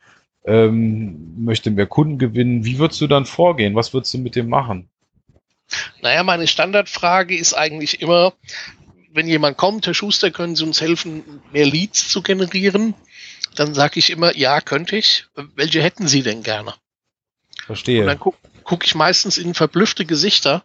ähm, 0.44 1.34
möchte 1.44 1.70
mehr 1.70 1.86
Kunden 1.86 2.18
gewinnen, 2.18 2.64
wie 2.64 2.78
würdest 2.78 3.00
du 3.00 3.08
dann 3.08 3.26
vorgehen? 3.26 3.74
Was 3.74 3.92
würdest 3.94 4.14
du 4.14 4.18
mit 4.18 4.36
dem 4.36 4.48
machen? 4.48 4.88
Naja, 6.02 6.22
meine 6.22 6.46
Standardfrage 6.46 7.36
ist 7.36 7.54
eigentlich 7.54 8.02
immer, 8.02 8.34
wenn 9.12 9.28
jemand 9.28 9.56
kommt, 9.56 9.86
Herr 9.86 9.94
Schuster, 9.94 10.30
können 10.30 10.56
Sie 10.56 10.64
uns 10.64 10.80
helfen, 10.80 11.42
mehr 11.52 11.66
Leads 11.66 12.08
zu 12.08 12.22
generieren? 12.22 12.94
Dann 13.54 13.74
sage 13.74 13.98
ich 13.98 14.10
immer, 14.10 14.36
ja, 14.36 14.60
könnte 14.60 14.96
ich. 14.96 15.26
Welche 15.54 15.82
hätten 15.82 16.08
Sie 16.08 16.22
denn 16.22 16.42
gerne? 16.42 16.74
Verstehe. 17.66 18.00
Und 18.00 18.06
dann 18.06 18.18
gucke 18.18 18.38
guck 18.64 18.84
ich 18.86 18.94
meistens 18.94 19.38
in 19.38 19.54
verblüffte 19.54 20.04
Gesichter, 20.04 20.62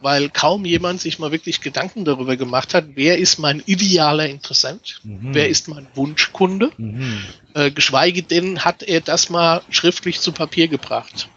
weil 0.00 0.28
kaum 0.28 0.64
jemand 0.64 1.00
sich 1.00 1.18
mal 1.18 1.32
wirklich 1.32 1.60
Gedanken 1.60 2.04
darüber 2.04 2.36
gemacht 2.36 2.74
hat, 2.74 2.88
wer 2.94 3.18
ist 3.18 3.38
mein 3.38 3.62
idealer 3.64 4.28
Interessent, 4.28 5.00
mhm. 5.04 5.34
wer 5.34 5.48
ist 5.48 5.68
mein 5.68 5.86
Wunschkunde, 5.94 6.72
mhm. 6.76 7.22
äh, 7.54 7.70
geschweige 7.70 8.22
denn 8.22 8.64
hat 8.64 8.82
er 8.82 9.00
das 9.00 9.30
mal 9.30 9.62
schriftlich 9.70 10.20
zu 10.20 10.32
Papier 10.32 10.68
gebracht. 10.68 11.28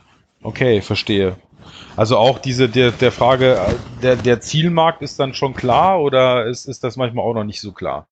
Okay, 0.41 0.81
verstehe. 0.81 1.37
Also 1.97 2.17
auch 2.17 2.37
diese 2.37 2.69
der, 2.69 2.91
der 2.91 3.11
Frage, 3.11 3.59
der, 4.03 4.15
der 4.15 4.39
Zielmarkt 4.39 5.01
ist 5.01 5.19
dann 5.19 5.33
schon 5.33 5.55
klar 5.55 5.99
oder 5.99 6.45
ist, 6.45 6.67
ist 6.67 6.83
das 6.83 6.95
manchmal 6.95 7.25
auch 7.25 7.33
noch 7.33 7.43
nicht 7.43 7.59
so 7.59 7.71
klar? 7.71 8.07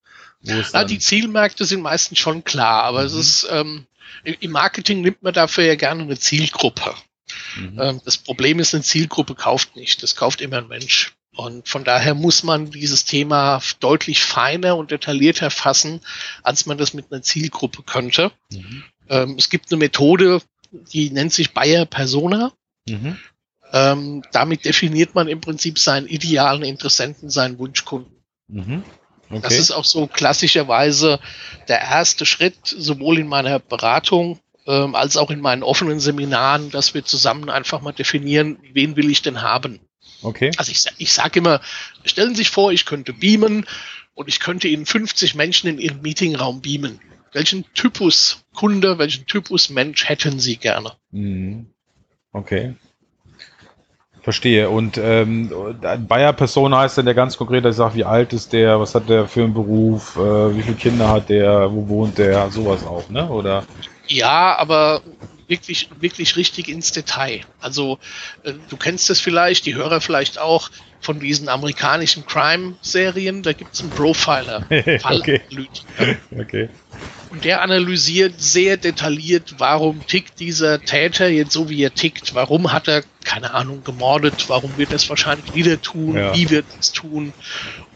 Na, 0.73 0.83
die 0.83 0.99
Zielmärkte 0.99 1.65
sind 1.65 1.81
meistens 1.81 2.19
schon 2.19 2.43
klar, 2.43 2.83
aber 2.83 3.01
mhm. 3.01 3.05
es 3.05 3.13
ist, 3.13 3.47
ähm, 3.51 3.85
Im 4.23 4.51
Marketing 4.51 5.01
nimmt 5.01 5.21
man 5.21 5.33
dafür 5.33 5.65
ja 5.65 5.75
gerne 5.75 6.03
eine 6.03 6.17
Zielgruppe. 6.17 6.95
Mhm. 7.57 7.79
Ähm, 7.79 8.01
das 8.03 8.17
Problem 8.17 8.59
ist, 8.59 8.73
eine 8.73 8.83
Zielgruppe 8.83 9.35
kauft 9.35 9.75
nicht. 9.75 10.01
Das 10.01 10.15
kauft 10.15 10.41
immer 10.41 10.57
ein 10.57 10.67
Mensch. 10.67 11.13
Und 11.35 11.67
von 11.67 11.83
daher 11.83 12.15
muss 12.15 12.43
man 12.43 12.71
dieses 12.71 13.05
Thema 13.05 13.61
deutlich 13.81 14.23
feiner 14.23 14.77
und 14.77 14.91
detaillierter 14.91 15.51
fassen, 15.51 16.01
als 16.43 16.65
man 16.65 16.77
das 16.77 16.93
mit 16.93 17.11
einer 17.11 17.21
Zielgruppe 17.21 17.83
könnte. 17.83 18.31
Mhm. 18.51 18.83
Ähm, 19.09 19.35
es 19.37 19.49
gibt 19.49 19.71
eine 19.71 19.77
Methode, 19.77 20.41
die 20.71 21.11
nennt 21.11 21.33
sich 21.33 21.53
Bayer 21.53 21.85
Persona. 21.85 22.51
Mhm. 22.87 23.17
Ähm, 23.73 24.23
damit 24.31 24.65
definiert 24.65 25.15
man 25.15 25.27
im 25.27 25.41
Prinzip 25.41 25.79
seinen 25.79 26.07
idealen 26.07 26.63
Interessenten, 26.63 27.29
seinen 27.29 27.57
Wunschkunden. 27.59 28.23
Mhm. 28.47 28.83
Okay. 29.29 29.41
Das 29.41 29.57
ist 29.57 29.71
auch 29.71 29.85
so 29.85 30.07
klassischerweise 30.07 31.19
der 31.67 31.81
erste 31.81 32.25
Schritt, 32.25 32.57
sowohl 32.65 33.19
in 33.19 33.27
meiner 33.27 33.59
Beratung 33.59 34.39
ähm, 34.67 34.95
als 34.95 35.17
auch 35.17 35.31
in 35.31 35.41
meinen 35.41 35.63
offenen 35.63 35.99
Seminaren, 35.99 36.69
dass 36.69 36.93
wir 36.93 37.05
zusammen 37.05 37.49
einfach 37.49 37.81
mal 37.81 37.91
definieren, 37.91 38.59
wen 38.73 38.95
will 38.95 39.09
ich 39.09 39.21
denn 39.21 39.41
haben. 39.41 39.79
Okay. 40.21 40.51
Also 40.57 40.71
ich, 40.71 40.85
ich 40.97 41.13
sage 41.13 41.39
immer, 41.39 41.61
stellen 42.03 42.29
Sie 42.29 42.37
sich 42.37 42.49
vor, 42.49 42.71
ich 42.71 42.85
könnte 42.85 43.13
beamen 43.13 43.65
und 44.13 44.27
ich 44.27 44.39
könnte 44.39 44.67
Ihnen 44.67 44.85
50 44.85 45.35
Menschen 45.35 45.69
in 45.69 45.79
Ihren 45.79 46.01
Meetingraum 46.01 46.61
beamen. 46.61 46.99
Welchen 47.33 47.65
Typus 47.73 48.45
Kunde, 48.53 48.97
welchen 48.97 49.25
Typus 49.25 49.69
Mensch 49.69 50.07
hätten 50.07 50.39
Sie 50.39 50.55
gerne? 50.55 50.93
Mhm. 51.11 51.67
Okay. 52.31 52.75
Verstehe. 54.25 54.71
Und 54.71 54.97
ähm, 54.97 55.51
Bayer-Person 56.07 56.75
heißt 56.75 56.97
dann 56.97 57.05
der 57.05 57.13
ganz 57.13 57.37
konkret, 57.37 57.63
dass 57.63 57.75
ich 57.75 57.77
sage, 57.77 57.93
wie 57.93 58.05
alt 58.05 58.33
ist 58.33 58.53
der, 58.53 58.79
was 58.79 58.95
hat 58.95 59.07
der 59.07 59.27
für 59.27 59.43
einen 59.43 59.53
Beruf, 59.53 60.15
äh, 60.15 60.57
wie 60.57 60.63
viele 60.63 60.75
Kinder 60.77 61.09
hat 61.09 61.29
der, 61.29 61.71
wo 61.71 61.87
wohnt 61.87 62.17
der, 62.17 62.49
sowas 62.49 62.83
auch, 62.87 63.07
ne? 63.07 63.29
Oder? 63.29 63.65
Ja, 64.07 64.57
aber 64.57 65.03
wirklich, 65.47 65.91
wirklich 65.99 66.37
richtig 66.37 66.69
ins 66.69 66.91
Detail. 66.91 67.41
Also 67.59 67.99
äh, 68.41 68.53
du 68.67 68.77
kennst 68.77 69.11
es 69.11 69.21
vielleicht, 69.21 69.67
die 69.67 69.75
Hörer 69.75 70.01
vielleicht 70.01 70.39
auch 70.39 70.71
von 71.01 71.19
diesen 71.19 71.47
amerikanischen 71.47 72.25
Crime-Serien, 72.25 73.43
da 73.43 73.53
gibt 73.53 73.75
es 73.75 73.81
einen 73.81 73.91
Profiler. 73.91 74.65
okay. 75.03 75.41
okay. 76.35 76.69
Und 77.35 77.43
der 77.43 77.61
analysiert 77.61 78.35
sehr 78.41 78.77
detailliert, 78.77 79.55
warum 79.57 80.07
tickt 80.07 80.39
dieser 80.39 80.79
Täter 80.79 81.27
jetzt 81.27 81.51
so, 81.51 81.69
wie 81.69 81.83
er 81.83 81.93
tickt. 81.93 82.33
Warum 82.33 82.71
hat 82.71 82.87
er, 82.87 83.03
keine 83.25 83.53
Ahnung, 83.53 83.83
gemordet? 83.83 84.47
Warum 84.47 84.77
wird 84.77 84.93
er 84.93 84.95
es 84.95 85.09
wahrscheinlich 85.09 85.53
wieder 85.53 85.81
tun? 85.81 86.15
Ja. 86.15 86.33
Wie 86.33 86.49
wird 86.49 86.65
es 86.79 86.93
tun? 86.93 87.33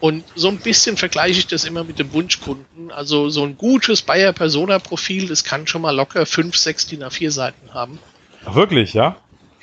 Und 0.02 0.26
so 0.36 0.50
ein 0.50 0.58
bisschen 0.58 0.98
vergleiche 0.98 1.40
ich 1.40 1.48
das 1.48 1.64
immer 1.64 1.86
mit 1.86 2.00
dem 2.00 2.12
Wunschkunden. 2.12 2.92
Also 2.92 3.30
so 3.30 3.46
ein 3.46 3.56
gutes 3.56 4.02
Bayer-Persona-Profil, 4.02 5.30
das 5.30 5.46
kann 5.46 5.68
schon 5.68 5.84
mal 5.84 5.96
locker 5.96 6.26
fünf, 6.26 6.58
sechs 6.58 6.86
DIN 6.88 7.02
A4 7.02 7.32
Seiten 7.32 7.74
haben. 7.74 7.98
Ach, 8.44 8.56
wirklich, 8.56 8.94
ja? 8.94 9.16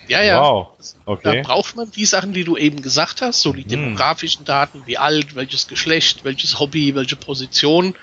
Ja, 0.08 0.22
ja. 0.22 0.40
Wow. 0.40 0.68
Okay. 1.04 1.42
Da 1.42 1.48
braucht 1.48 1.76
man 1.76 1.90
die 1.90 2.06
Sachen, 2.06 2.32
die 2.32 2.44
du 2.44 2.56
eben 2.56 2.80
gesagt 2.80 3.20
hast, 3.20 3.42
so 3.42 3.52
die 3.52 3.62
hm. 3.62 3.68
demografischen 3.68 4.46
Daten, 4.46 4.84
wie 4.86 4.96
alt, 4.96 5.34
welches 5.34 5.68
Geschlecht, 5.68 6.24
welches 6.24 6.58
Hobby, 6.58 6.94
welche 6.94 7.16
Position. 7.16 7.94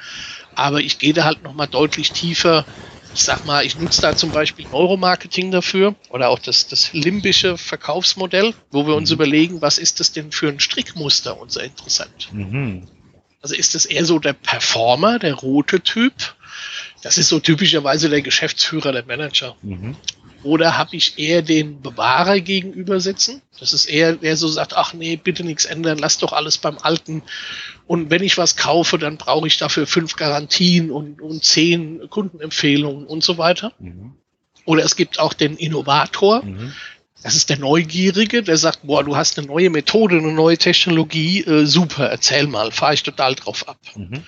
Aber 0.55 0.81
ich 0.81 0.99
gehe 0.99 1.13
da 1.13 1.23
halt 1.23 1.43
nochmal 1.43 1.67
deutlich 1.67 2.11
tiefer. 2.11 2.65
Ich 3.13 3.23
sag 3.23 3.45
mal, 3.45 3.65
ich 3.65 3.77
nutze 3.77 4.01
da 4.01 4.15
zum 4.15 4.31
Beispiel 4.31 4.67
Neuromarketing 4.71 5.51
dafür 5.51 5.95
oder 6.09 6.29
auch 6.29 6.39
das, 6.39 6.67
das 6.67 6.93
limbische 6.93 7.57
Verkaufsmodell, 7.57 8.53
wo 8.71 8.87
wir 8.87 8.95
uns 8.95 9.09
mhm. 9.09 9.15
überlegen, 9.15 9.61
was 9.61 9.77
ist 9.77 9.99
das 9.99 10.11
denn 10.11 10.31
für 10.31 10.47
ein 10.49 10.59
Strickmuster, 10.59 11.39
unser 11.39 11.63
Interessent. 11.63 12.29
Mhm. 12.31 12.87
Also 13.41 13.55
ist 13.55 13.75
das 13.75 13.85
eher 13.85 14.05
so 14.05 14.19
der 14.19 14.33
Performer, 14.33 15.19
der 15.19 15.33
rote 15.33 15.81
Typ? 15.81 16.13
Das 17.01 17.17
ist 17.17 17.27
so 17.27 17.39
typischerweise 17.39 18.09
der 18.09 18.21
Geschäftsführer, 18.21 18.93
der 18.93 19.05
Manager. 19.05 19.57
Mhm. 19.61 19.97
Oder 20.43 20.77
habe 20.77 20.95
ich 20.95 21.17
eher 21.17 21.41
den 21.41 21.81
Bewahrer 21.81 22.39
gegenüber 22.39 22.99
sitzen? 22.99 23.41
Das 23.59 23.73
ist 23.73 23.85
eher, 23.85 24.13
der 24.13 24.35
so 24.35 24.47
sagt, 24.47 24.75
ach 24.75 24.93
nee, 24.93 25.15
bitte 25.15 25.43
nichts 25.43 25.65
ändern, 25.65 25.97
lass 25.97 26.17
doch 26.17 26.33
alles 26.33 26.57
beim 26.57 26.77
Alten. 26.77 27.23
Und 27.87 28.09
wenn 28.09 28.23
ich 28.23 28.37
was 28.37 28.55
kaufe, 28.55 28.97
dann 28.97 29.17
brauche 29.17 29.47
ich 29.47 29.57
dafür 29.57 29.87
fünf 29.87 30.15
Garantien 30.15 30.91
und, 30.91 31.21
und 31.21 31.43
zehn 31.43 32.09
Kundenempfehlungen 32.09 33.05
und 33.05 33.23
so 33.23 33.37
weiter. 33.37 33.73
Mhm. 33.79 34.13
Oder 34.65 34.83
es 34.83 34.95
gibt 34.95 35.19
auch 35.19 35.33
den 35.33 35.57
Innovator. 35.57 36.43
Mhm. 36.43 36.73
Das 37.21 37.35
ist 37.35 37.49
der 37.49 37.57
Neugierige, 37.57 38.43
der 38.43 38.57
sagt, 38.57 38.79
boah, 38.83 39.03
du 39.03 39.15
hast 39.15 39.37
eine 39.37 39.47
neue 39.47 39.69
Methode, 39.69 40.17
eine 40.17 40.33
neue 40.33 40.57
Technologie, 40.57 41.41
äh, 41.43 41.65
super, 41.65 42.09
erzähl 42.09 42.47
mal, 42.47 42.71
fahre 42.71 42.95
ich 42.95 43.03
total 43.03 43.35
drauf 43.35 43.67
ab. 43.69 43.77
Mhm. 43.95 44.23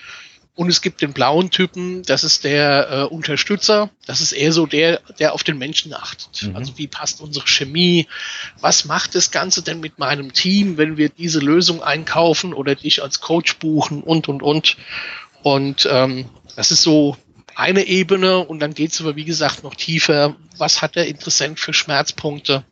Und 0.56 0.70
es 0.70 0.80
gibt 0.80 1.02
den 1.02 1.12
blauen 1.12 1.50
Typen, 1.50 2.02
das 2.02 2.24
ist 2.24 2.42
der 2.44 2.88
äh, 2.90 3.02
Unterstützer. 3.14 3.90
Das 4.06 4.22
ist 4.22 4.32
eher 4.32 4.52
so 4.52 4.64
der, 4.64 5.00
der 5.18 5.34
auf 5.34 5.44
den 5.44 5.58
Menschen 5.58 5.92
achtet. 5.92 6.44
Mhm. 6.44 6.56
Also 6.56 6.78
wie 6.78 6.86
passt 6.86 7.20
unsere 7.20 7.46
Chemie? 7.46 8.08
Was 8.62 8.86
macht 8.86 9.14
das 9.14 9.30
Ganze 9.30 9.62
denn 9.62 9.80
mit 9.80 9.98
meinem 9.98 10.32
Team, 10.32 10.78
wenn 10.78 10.96
wir 10.96 11.10
diese 11.10 11.40
Lösung 11.40 11.82
einkaufen 11.82 12.54
oder 12.54 12.74
dich 12.74 13.02
als 13.02 13.20
Coach 13.20 13.56
buchen 13.56 14.02
und, 14.02 14.28
und, 14.28 14.42
und. 14.42 14.78
Und 15.42 15.86
ähm, 15.90 16.24
das 16.56 16.70
ist 16.70 16.82
so 16.82 17.18
eine 17.54 17.86
Ebene 17.86 18.38
und 18.38 18.58
dann 18.60 18.72
geht 18.72 18.92
es 18.92 19.00
aber, 19.02 19.14
wie 19.14 19.26
gesagt, 19.26 19.62
noch 19.62 19.74
tiefer. 19.74 20.36
Was 20.56 20.80
hat 20.80 20.96
der 20.96 21.06
Interessent 21.06 21.60
für 21.60 21.74
Schmerzpunkte? 21.74 22.64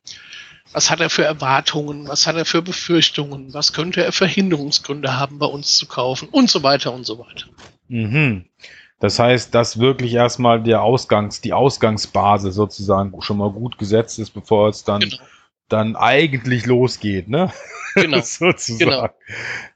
Was 0.74 0.90
hat 0.90 1.00
er 1.00 1.08
für 1.08 1.24
Erwartungen? 1.24 2.08
Was 2.08 2.26
hat 2.26 2.34
er 2.34 2.44
für 2.44 2.60
Befürchtungen? 2.60 3.54
Was 3.54 3.72
könnte 3.72 4.04
er 4.04 4.10
für 4.10 4.26
Hinderungsgründe 4.26 5.16
haben, 5.16 5.38
bei 5.38 5.46
uns 5.46 5.76
zu 5.76 5.86
kaufen? 5.86 6.28
Und 6.28 6.50
so 6.50 6.64
weiter 6.64 6.92
und 6.92 7.06
so 7.06 7.20
weiter. 7.20 7.46
Mhm. 7.86 8.46
Das 8.98 9.20
heißt, 9.20 9.54
dass 9.54 9.78
wirklich 9.78 10.14
erstmal 10.14 10.60
der 10.62 10.82
Ausgangs, 10.82 11.40
die 11.40 11.52
Ausgangsbasis 11.52 12.56
sozusagen 12.56 13.12
schon 13.22 13.38
mal 13.38 13.50
gut 13.50 13.78
gesetzt 13.78 14.18
ist, 14.18 14.30
bevor 14.30 14.68
es 14.68 14.82
dann, 14.82 15.00
genau. 15.00 15.16
dann 15.68 15.94
eigentlich 15.94 16.66
losgeht, 16.66 17.28
ne? 17.28 17.52
Genau. 17.94 18.18
sozusagen. 18.22 18.90
Genau. 18.90 19.08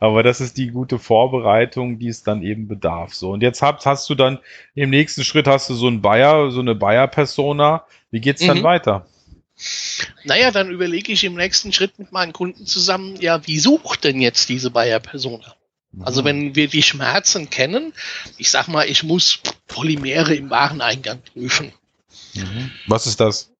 Aber 0.00 0.25
das 0.25 0.40
ist 0.40 0.57
die 0.57 0.73
gute 0.73 0.99
Vorbereitung, 0.99 2.00
die 2.00 2.09
es 2.09 2.25
dann 2.25 2.43
eben 2.43 2.67
bedarf. 2.67 3.14
So. 3.14 3.31
Und 3.31 3.45
jetzt 3.45 3.62
hast, 3.62 3.87
hast 3.87 4.11
du 4.11 4.17
dann 4.17 4.40
im 4.75 4.90
nächsten 4.90 5.23
Schritt 5.23 5.47
hast 5.47 5.71
du 5.71 5.75
so 5.75 5.87
ein 5.87 6.02
Bayer, 6.02 6.50
so 6.50 6.59
eine 6.59 6.75
Bayer-Persona. 6.75 7.85
Wie 8.11 8.21
geht's 8.21 8.45
dann 8.45 8.59
mhm. 8.59 8.64
weiter? 8.64 9.07
Naja, 10.24 10.50
dann 10.50 10.70
überlege 10.70 11.12
ich 11.12 11.24
im 11.24 11.34
nächsten 11.34 11.72
Schritt 11.72 11.98
mit 11.98 12.12
meinen 12.12 12.32
Kunden 12.32 12.66
zusammen, 12.66 13.16
ja, 13.20 13.46
wie 13.46 13.58
sucht 13.58 14.04
denn 14.04 14.20
jetzt 14.20 14.48
diese 14.48 14.70
Bayer-Persona? 14.70 15.54
Also 16.00 16.24
wenn 16.24 16.54
wir 16.54 16.68
die 16.68 16.82
Schmerzen 16.82 17.50
kennen, 17.50 17.92
ich 18.36 18.50
sag 18.50 18.68
mal, 18.68 18.88
ich 18.88 19.02
muss 19.02 19.40
Polymere 19.66 20.34
im 20.34 20.50
Wareneingang 20.50 21.22
prüfen. 21.32 21.72
Mhm. 22.34 22.70
Was 22.86 23.06
ist 23.06 23.20
das? 23.20 23.50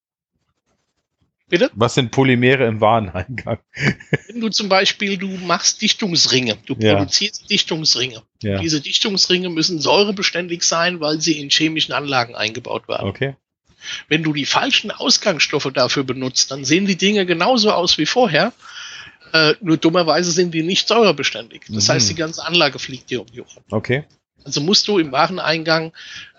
Bitte? 1.49 1.71
Was 1.75 1.95
sind 1.95 2.11
Polymere 2.11 2.67
im 2.67 2.81
Wareneingang? 2.81 3.59
Wenn 4.29 4.41
du 4.41 4.51
zum 4.51 4.69
Beispiel, 4.69 5.17
du 5.17 5.29
machst 5.29 5.81
Dichtungsringe, 5.81 6.59
du 6.67 6.77
ja. 6.79 6.97
produzierst 6.97 7.49
Dichtungsringe. 7.49 8.23
Ja. 8.43 8.59
Diese 8.59 8.83
Dichtungsringe 8.83 9.49
müssen 9.49 9.81
säurebeständig 9.81 10.63
sein, 10.63 11.01
weil 11.01 11.21
sie 11.23 11.41
in 11.41 11.49
chemischen 11.49 11.95
Anlagen 11.95 12.35
eingebaut 12.35 12.87
werden. 12.87 13.09
Okay. 13.09 13.37
Wenn 14.09 14.23
du 14.23 14.33
die 14.33 14.47
falschen 14.47 14.91
Ausgangsstoffe 14.91 15.71
dafür 15.73 16.05
benutzt, 16.05 16.51
dann 16.51 16.65
sehen 16.65 16.87
die 16.87 16.97
Dinge 16.97 17.27
genauso 17.27 17.73
aus 17.73 17.99
wie 17.99 18.07
vorher, 18.07 18.53
äh, 19.33 19.55
nur 19.61 19.77
dummerweise 19.77 20.33
sind 20.33 20.53
die 20.53 20.63
nicht 20.63 20.89
säurebeständig. 20.89 21.63
Das 21.69 21.89
mhm. 21.89 21.93
heißt, 21.93 22.11
die 22.11 22.15
ganze 22.15 22.45
Anlage 22.45 22.79
fliegt 22.79 23.11
dir 23.11 23.21
um 23.21 23.27
die 23.27 23.43
Ohren. 23.43 23.65
Okay. 23.71 24.05
Also 24.45 24.61
musst 24.61 24.89
du 24.89 24.99
im 24.99 25.13
Wareneingang 25.13 25.93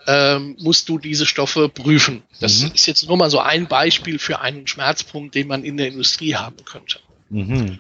ähm, 0.08 0.56
musst 0.60 0.90
du 0.90 0.98
diese 0.98 1.26
Stoffe 1.26 1.70
prüfen. 1.70 2.24
Das 2.40 2.62
mhm. 2.62 2.72
ist 2.74 2.88
jetzt 2.88 3.08
nur 3.08 3.18
mal 3.18 3.30
so 3.30 3.40
ein 3.40 3.68
Beispiel 3.68 4.18
für 4.18 4.40
einen 4.42 4.66
Schmerzpunkt, 4.66 5.36
den 5.36 5.48
man 5.48 5.64
in 5.64 5.78
der 5.78 5.88
Industrie 5.88 6.36
haben 6.36 6.64
könnte. 6.66 7.00
Mhm. 7.30 7.80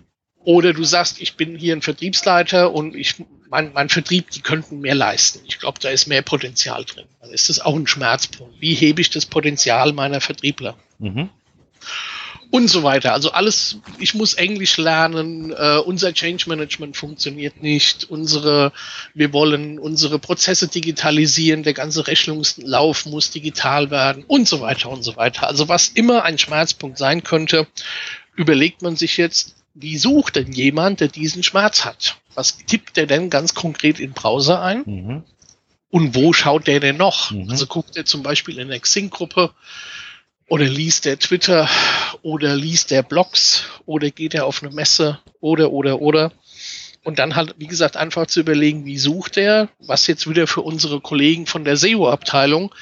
Oder 0.49 0.73
du 0.73 0.83
sagst, 0.83 1.21
ich 1.21 1.35
bin 1.35 1.55
hier 1.55 1.75
ein 1.75 1.83
Vertriebsleiter 1.83 2.73
und 2.73 2.95
ich, 2.95 3.23
mein, 3.51 3.71
mein 3.71 3.87
Vertrieb, 3.87 4.31
die 4.31 4.41
könnten 4.41 4.79
mehr 4.79 4.95
leisten. 4.95 5.41
Ich 5.45 5.59
glaube, 5.59 5.77
da 5.79 5.89
ist 5.89 6.07
mehr 6.07 6.23
Potenzial 6.23 6.85
drin. 6.85 7.05
Dann 7.21 7.29
ist 7.29 7.49
das 7.49 7.59
auch 7.59 7.75
ein 7.75 7.85
Schmerzpunkt. 7.85 8.59
Wie 8.59 8.73
hebe 8.73 8.99
ich 8.99 9.11
das 9.11 9.27
Potenzial 9.27 9.93
meiner 9.93 10.21
Vertriebler? 10.21 10.75
Mhm 10.97 11.29
und 12.51 12.67
so 12.67 12.81
weiter. 12.81 13.13
Also 13.13 13.31
alles, 13.31 13.77
ich 13.99 14.15
muss 14.15 14.33
Englisch 14.33 14.77
lernen, 14.77 15.51
äh, 15.51 15.77
unser 15.85 16.13
Change 16.15 16.45
Management 16.49 16.97
funktioniert 16.97 17.61
nicht, 17.61 18.09
unsere, 18.09 18.71
wir 19.13 19.33
wollen 19.33 19.77
unsere 19.77 20.17
Prozesse 20.17 20.67
digitalisieren, 20.67 21.61
der 21.61 21.75
ganze 21.75 22.07
Rechnungslauf 22.07 23.05
muss 23.05 23.29
digital 23.29 23.91
werden 23.91 24.23
und 24.27 24.47
so 24.47 24.61
weiter 24.61 24.89
und 24.89 25.03
so 25.03 25.15
weiter. 25.15 25.47
Also 25.47 25.69
was 25.69 25.89
immer 25.89 26.23
ein 26.23 26.39
Schmerzpunkt 26.39 26.97
sein 26.97 27.23
könnte, 27.23 27.67
überlegt 28.35 28.81
man 28.81 28.95
sich 28.95 29.17
jetzt, 29.17 29.58
wie 29.79 29.97
sucht 29.97 30.35
denn 30.35 30.51
jemand, 30.51 30.99
der 30.99 31.07
diesen 31.07 31.43
Schmerz 31.43 31.85
hat? 31.85 32.17
Was 32.33 32.57
tippt 32.57 32.97
der 32.97 33.05
denn 33.05 33.29
ganz 33.29 33.53
konkret 33.53 33.99
in 33.99 34.13
Browser 34.13 34.61
ein? 34.61 34.83
Mhm. 34.85 35.23
Und 35.89 36.15
wo 36.15 36.33
schaut 36.33 36.67
der 36.67 36.79
denn 36.79 36.97
noch? 36.97 37.31
Mhm. 37.31 37.49
Also 37.49 37.65
guckt 37.65 37.97
er 37.97 38.05
zum 38.05 38.23
Beispiel 38.23 38.59
in 38.59 38.69
der 38.69 38.79
Xing-Gruppe, 38.79 39.51
oder 40.49 40.65
liest 40.65 41.05
der 41.05 41.19
Twitter 41.19 41.69
oder 42.21 42.55
liest 42.55 42.91
der 42.91 43.03
Blogs 43.03 43.65
oder 43.85 44.09
geht 44.09 44.33
er 44.33 44.45
auf 44.45 44.61
eine 44.61 44.73
Messe 44.73 45.19
oder 45.39 45.71
oder 45.71 46.01
oder. 46.01 46.31
Und 47.03 47.17
dann 47.17 47.35
halt, 47.35 47.55
wie 47.57 47.67
gesagt, 47.67 47.95
einfach 47.95 48.27
zu 48.27 48.41
überlegen, 48.41 48.85
wie 48.85 48.97
sucht 48.97 49.37
er, 49.37 49.69
was 49.79 50.05
jetzt 50.07 50.29
wieder 50.29 50.47
für 50.47 50.61
unsere 50.61 50.99
Kollegen 50.99 51.45
von 51.45 51.63
der 51.63 51.77
SEO-Abteilung, 51.77 52.75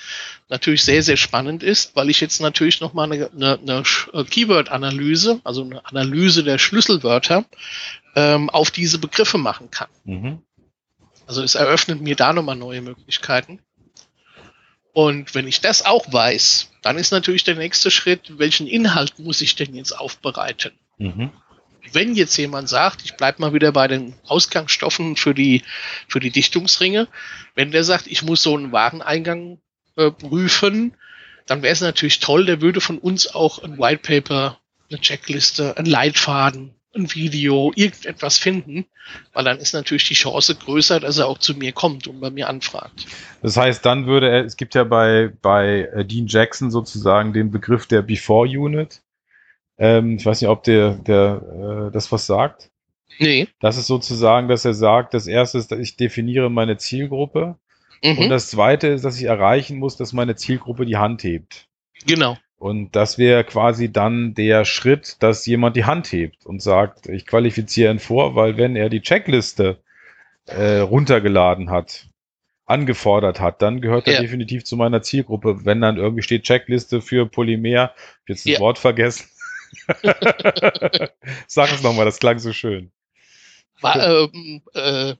natürlich 0.49 0.83
sehr, 0.83 1.03
sehr 1.03 1.17
spannend 1.17 1.63
ist, 1.63 1.95
weil 1.95 2.09
ich 2.09 2.21
jetzt 2.21 2.39
natürlich 2.39 2.79
nochmal 2.79 3.11
eine, 3.11 3.29
eine, 3.31 3.59
eine 3.59 3.83
äh, 4.13 4.23
Keyword-Analyse, 4.23 5.41
also 5.43 5.63
eine 5.63 5.85
Analyse 5.85 6.43
der 6.43 6.57
Schlüsselwörter 6.57 7.45
ähm, 8.15 8.49
auf 8.49 8.71
diese 8.71 8.97
Begriffe 8.97 9.37
machen 9.37 9.69
kann. 9.71 9.89
Mhm. 10.05 10.41
Also 11.25 11.43
es 11.43 11.55
eröffnet 11.55 12.01
mir 12.01 12.15
da 12.15 12.31
nochmal 12.31 12.55
neue 12.55 12.81
Möglichkeiten. 12.81 13.59
Und 14.93 15.35
wenn 15.35 15.47
ich 15.47 15.61
das 15.61 15.85
auch 15.85 16.11
weiß, 16.11 16.71
dann 16.81 16.97
ist 16.97 17.11
natürlich 17.11 17.43
der 17.43 17.55
nächste 17.55 17.91
Schritt, 17.91 18.39
welchen 18.39 18.65
Inhalt 18.65 19.19
muss 19.19 19.41
ich 19.41 19.55
denn 19.55 19.75
jetzt 19.75 19.91
aufbereiten? 19.91 20.71
Mhm. 20.97 21.31
Wenn 21.91 22.15
jetzt 22.15 22.35
jemand 22.37 22.67
sagt, 22.67 23.03
ich 23.03 23.15
bleibe 23.15 23.41
mal 23.41 23.53
wieder 23.53 23.71
bei 23.71 23.87
den 23.87 24.15
Ausgangsstoffen 24.25 25.15
für 25.15 25.33
die, 25.33 25.61
für 26.07 26.19
die 26.19 26.31
Dichtungsringe, 26.31 27.07
wenn 27.53 27.71
der 27.71 27.83
sagt, 27.83 28.07
ich 28.07 28.23
muss 28.23 28.41
so 28.41 28.55
einen 28.55 28.71
Wareneingang 28.71 29.59
äh, 29.97 30.11
prüfen, 30.11 30.93
dann 31.45 31.61
wäre 31.61 31.73
es 31.73 31.81
natürlich 31.81 32.19
toll, 32.19 32.45
der 32.45 32.61
würde 32.61 32.81
von 32.81 32.97
uns 32.97 33.33
auch 33.33 33.63
ein 33.63 33.77
White 33.77 34.01
Paper, 34.03 34.57
eine 34.89 34.99
Checkliste, 34.99 35.77
ein 35.77 35.85
Leitfaden, 35.85 36.73
ein 36.95 37.13
Video, 37.13 37.71
irgendetwas 37.75 38.37
finden, 38.37 38.85
weil 39.33 39.43
dann 39.43 39.57
ist 39.57 39.73
natürlich 39.73 40.07
die 40.07 40.13
Chance 40.13 40.55
größer, 40.55 40.99
dass 40.99 41.17
er 41.17 41.27
auch 41.27 41.37
zu 41.37 41.55
mir 41.55 41.71
kommt 41.71 42.07
und 42.07 42.19
bei 42.19 42.29
mir 42.29 42.49
anfragt. 42.49 43.05
Das 43.41 43.57
heißt, 43.57 43.85
dann 43.85 44.07
würde 44.07 44.29
er, 44.29 44.45
es 44.45 44.57
gibt 44.57 44.75
ja 44.75 44.83
bei, 44.83 45.31
bei 45.41 45.89
äh, 45.93 46.05
Dean 46.05 46.27
Jackson 46.27 46.71
sozusagen 46.71 47.33
den 47.33 47.51
Begriff 47.51 47.85
der 47.85 48.01
Before 48.01 48.47
Unit. 48.47 49.01
Ähm, 49.77 50.17
ich 50.17 50.25
weiß 50.25 50.41
nicht, 50.41 50.49
ob 50.49 50.63
der, 50.63 50.95
der 50.95 51.87
äh, 51.87 51.91
das 51.91 52.11
was 52.11 52.25
sagt. 52.25 52.71
Nee. 53.19 53.47
Das 53.59 53.77
ist 53.77 53.87
sozusagen, 53.87 54.47
dass 54.47 54.65
er 54.65 54.73
sagt, 54.73 55.13
das 55.13 55.27
erste 55.27 55.57
ist, 55.57 55.71
ich 55.71 55.95
definiere 55.95 56.49
meine 56.49 56.77
Zielgruppe. 56.77 57.57
Mhm. 58.03 58.17
Und 58.17 58.29
das 58.29 58.49
zweite 58.49 58.87
ist, 58.87 59.05
dass 59.05 59.19
ich 59.19 59.25
erreichen 59.25 59.77
muss, 59.79 59.97
dass 59.97 60.13
meine 60.13 60.35
Zielgruppe 60.35 60.85
die 60.85 60.97
Hand 60.97 61.23
hebt. 61.23 61.67
Genau. 62.05 62.37
Und 62.57 62.95
das 62.95 63.17
wäre 63.17 63.43
quasi 63.43 63.91
dann 63.91 64.33
der 64.33 64.65
Schritt, 64.65 65.17
dass 65.21 65.45
jemand 65.45 65.75
die 65.75 65.85
Hand 65.85 66.11
hebt 66.11 66.45
und 66.45 66.61
sagt, 66.61 67.07
ich 67.07 67.27
qualifiziere 67.27 67.91
ihn 67.91 67.99
vor, 67.99 68.35
weil 68.35 68.57
wenn 68.57 68.75
er 68.75 68.89
die 68.89 69.01
Checkliste 69.01 69.77
äh, 70.45 70.79
runtergeladen 70.79 71.69
hat, 71.69 72.07
angefordert 72.65 73.39
hat, 73.39 73.61
dann 73.61 73.79
gehört 73.79 74.07
er 74.07 74.15
ja. 74.15 74.21
definitiv 74.21 74.65
zu 74.65 74.75
meiner 74.75 75.01
Zielgruppe. 75.01 75.65
Wenn 75.65 75.81
dann 75.81 75.97
irgendwie 75.97 76.23
steht 76.23 76.43
Checkliste 76.43 77.01
für 77.01 77.27
Polymer, 77.27 77.93
jetzt 78.27 78.45
das 78.45 78.53
ja. 78.53 78.59
Wort 78.59 78.77
vergessen. 78.79 79.27
Sag 81.47 81.71
es 81.71 81.83
nochmal, 81.83 82.05
das 82.05 82.19
klang 82.19 82.39
so 82.39 82.53
schön. 82.53 82.91
War, 83.81 84.29
ähm, 84.33 84.61
äh, 84.73 85.15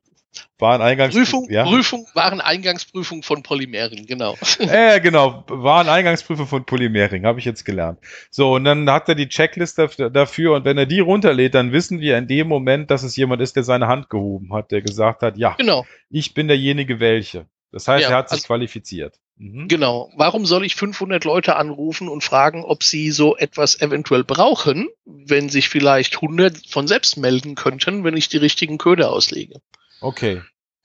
Wareneingangsprüfung, 0.60 1.50
ja? 1.50 1.63
Prüfung, 1.63 2.08
Wareneingangsprüfung 2.13 3.24
von 3.24 3.44
Polymering, 3.44 4.06
genau. 4.06 4.36
Äh, 4.60 5.00
genau, 5.01 5.44
Wareneingangsprüfung 5.48 6.48
von 6.48 6.65
Polymering, 6.65 7.25
habe 7.25 7.39
ich 7.39 7.46
jetzt 7.46 7.63
gelernt. 7.63 8.00
So, 8.29 8.56
und 8.56 8.63
dann 8.63 8.89
hat 8.89 9.08
er 9.10 9.15
die 9.15 9.29
Checkliste 9.29 9.89
dafür 10.12 10.56
und 10.56 10.65
wenn 10.65 10.77
er 10.77 10.86
die 10.86 11.00
runterlädt, 11.00 11.53
dann 11.53 11.72
wissen 11.72 12.00
wir 12.00 12.17
in 12.17 12.27
dem 12.27 12.48
Moment, 12.48 12.91
dass 12.91 13.03
es 13.03 13.15
jemand 13.15 13.41
ist, 13.41 13.56
der 13.56 13.63
seine 13.63 13.88
Hand 13.88 14.10
gehoben 14.10 14.53
hat, 14.53 14.72
der 14.72 14.82
gesagt 14.82 15.22
hat, 15.22 15.38
ja, 15.38 15.56
genau. 15.58 15.86
ich 16.10 16.34
bin 16.34 16.48
derjenige 16.48 17.00
welche. 17.00 17.46
Das 17.72 17.88
heißt, 17.88 18.03
ja, 18.03 18.12
er 18.12 18.17
hat 18.17 18.29
sich 18.29 18.38
also, 18.38 18.48
qualifiziert. 18.48 19.20
Mhm. 19.38 19.67
Genau. 19.67 20.12
Warum 20.15 20.46
soll 20.46 20.65
ich 20.65 20.75
500 20.75 21.24
Leute 21.25 21.56
anrufen 21.56 22.10
und 22.10 22.24
fragen, 22.24 22.63
ob 22.63 22.84
sie 22.84 23.12
so 23.12 23.38
etwas 23.38 23.79
eventuell 23.82 24.24
brauchen, 24.24 24.88
wenn 25.06 25.50
sich 25.50 25.70
vielleicht 25.70 26.15
100 26.15 26.67
von 26.70 26.88
selbst 26.88 27.17
melden 27.17 27.56
könnten, 27.56 28.03
wenn 28.03 28.17
ich 28.17 28.29
die 28.29 28.38
richtigen 28.38 28.77
Köder 28.77 29.12
auslege? 29.12 29.62
Okay. 30.01 30.42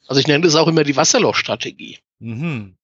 Also 0.07 0.21
ich 0.21 0.27
nenne 0.27 0.45
das 0.45 0.57
auch 0.57 0.69
immer 0.69 0.85
die 0.85 0.97
Wasserlochstrategie. 0.97 1.99
Mhm. 2.19 2.75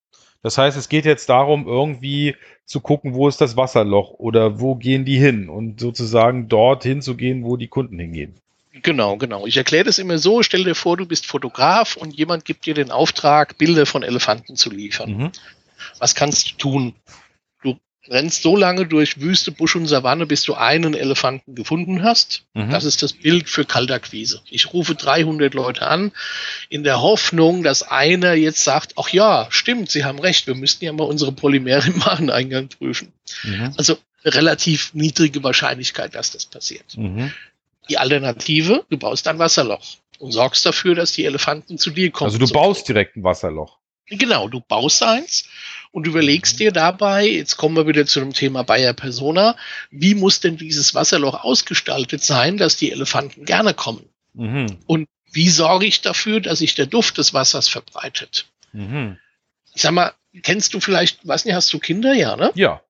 Das 0.43 0.57
heißt, 0.57 0.77
es 0.77 0.89
geht 0.89 1.05
jetzt 1.05 1.29
darum, 1.29 1.67
irgendwie 1.67 2.37
zu 2.65 2.81
gucken, 2.81 3.15
wo 3.15 3.29
ist 3.29 3.41
das 3.41 3.57
Wasserloch 3.57 4.11
oder 4.13 4.61
wo 4.61 4.77
gehen 4.77 5.05
die 5.05 5.19
hin 5.19 5.49
und 5.49 5.81
sozusagen 5.81 6.49
dort 6.49 6.85
hinzugehen, 6.85 7.45
wo 7.45 7.57
die 7.57 7.69
Kunden 7.69 7.99
hingehen. 7.99 8.35
Genau, 8.83 9.17
genau. 9.17 9.47
Ich 9.47 9.57
erkläre 9.57 9.85
das 9.85 9.99
immer 9.99 10.19
so, 10.19 10.43
stell 10.43 10.65
dir 10.65 10.75
vor, 10.75 10.97
du 10.97 11.07
bist 11.07 11.27
Fotograf 11.27 11.97
und 11.97 12.17
jemand 12.17 12.45
gibt 12.45 12.67
dir 12.67 12.75
den 12.75 12.91
Auftrag, 12.91 13.59
Bilder 13.59 13.87
von 13.87 14.03
Elefanten 14.03 14.55
zu 14.55 14.71
liefern. 14.71 15.17
Mhm. 15.17 15.33
Was 15.99 16.15
kannst 16.15 16.53
du 16.53 16.57
tun? 16.57 16.95
Rennst 18.11 18.43
so 18.43 18.57
lange 18.57 18.87
durch 18.87 19.21
Wüste, 19.21 19.53
Busch 19.53 19.77
und 19.77 19.87
Savanne, 19.87 20.27
bis 20.27 20.43
du 20.43 20.55
einen 20.55 20.95
Elefanten 20.95 21.55
gefunden 21.55 22.03
hast. 22.03 22.45
Mhm. 22.55 22.71
Das 22.71 22.85
ist 22.85 23.03
das 23.03 23.13
Bild 23.13 23.49
für 23.49 23.65
Kaltakquise. 23.65 24.41
Ich 24.51 24.73
rufe 24.73 24.95
300 24.95 25.55
Leute 25.55 25.87
an, 25.87 26.13
in 26.69 26.85
der 26.85 27.01
Hoffnung, 27.01 27.63
dass 27.63 27.83
einer 27.83 28.35
jetzt 28.35 28.65
sagt, 28.65 28.95
ach 28.97 29.09
ja, 29.11 29.47
stimmt, 29.51 29.91
Sie 29.91 30.05
haben 30.05 30.19
recht, 30.19 30.47
wir 30.47 30.55
müssten 30.55 30.85
ja 30.85 30.93
mal 30.93 31.05
unsere 31.05 31.33
Polymere 31.33 31.87
im 31.87 32.05
Wareneingang 32.05 32.69
prüfen. 32.69 33.13
Mhm. 33.45 33.75
Also 33.77 33.99
relativ 34.25 34.95
niedrige 34.95 35.43
Wahrscheinlichkeit, 35.43 36.15
dass 36.15 36.33
das 36.33 36.47
passiert. 36.47 36.97
Mhm. 36.97 37.33
Die 37.89 37.99
Alternative, 37.99 38.85
du 38.91 38.99
baust 38.99 39.27
ein 39.29 39.39
Wasserloch 39.39 39.97
und 40.19 40.33
sorgst 40.33 40.67
dafür, 40.67 40.95
dass 40.95 41.13
die 41.13 41.25
Elefanten 41.25 41.79
zu 41.79 41.91
dir 41.91 42.11
kommen. 42.11 42.31
Also 42.31 42.39
du 42.39 42.53
baust 42.53 42.89
direkt 42.89 43.17
ein 43.17 43.25
Wasserloch. 43.25 43.78
Genau, 44.11 44.49
du 44.49 44.61
baust 44.61 45.03
eins 45.03 45.49
und 45.91 46.07
überlegst 46.07 46.61
dir 46.61 46.73
dabei, 46.73 47.27
jetzt 47.27 47.57
kommen 47.57 47.77
wir 47.77 47.87
wieder 47.87 48.07
zu 48.07 48.21
dem 48.21 48.33
Thema 48.33 48.63
Bayer 48.63 48.93
Persona, 48.93 49.57
wie 49.91 50.15
muss 50.15 50.41
denn 50.41 50.57
dieses 50.57 50.95
Wasserloch 50.95 51.45
ausgestaltet 51.45 52.23
sein, 52.23 52.57
dass 52.57 52.77
die 52.77 52.91
Elefanten 52.93 53.45
gerne 53.45 53.75
kommen? 53.75 54.09
Mhm. 54.35 54.79
Und 54.87 55.09
wie 55.31 55.51
sorge 55.51 55.87
ich 55.87 56.01
dafür, 56.01 56.41
dass 56.41 56.61
sich 56.61 56.75
der 56.75 56.87
Duft 56.87 57.19
des 57.19 57.35
Wassers 57.35 57.69
verbreitet? 57.69 58.47
Mhm. 58.73 59.19
Ich 59.75 59.83
sag 59.83 59.93
mal, 59.93 60.13
kennst 60.43 60.75
du 60.75 60.81
vielleicht, 60.81 61.27
weiß 61.27 61.45
nicht, 61.45 61.55
hast 61.55 61.73
du 61.73 61.79
Kinder? 61.79 62.15
Ja, 62.15 62.37
ne? 62.37 62.51
Ja. 62.55 62.81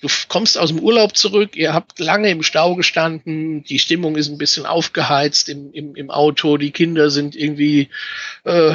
Du 0.00 0.08
kommst 0.28 0.56
aus 0.56 0.68
dem 0.68 0.78
Urlaub 0.78 1.16
zurück, 1.16 1.56
ihr 1.56 1.74
habt 1.74 1.98
lange 1.98 2.30
im 2.30 2.44
Stau 2.44 2.76
gestanden, 2.76 3.64
die 3.64 3.80
Stimmung 3.80 4.14
ist 4.16 4.28
ein 4.28 4.38
bisschen 4.38 4.64
aufgeheizt 4.64 5.48
im, 5.48 5.72
im, 5.72 5.96
im 5.96 6.10
Auto, 6.10 6.56
die 6.56 6.70
Kinder 6.70 7.10
sind 7.10 7.34
irgendwie 7.34 7.88
äh, 8.44 8.74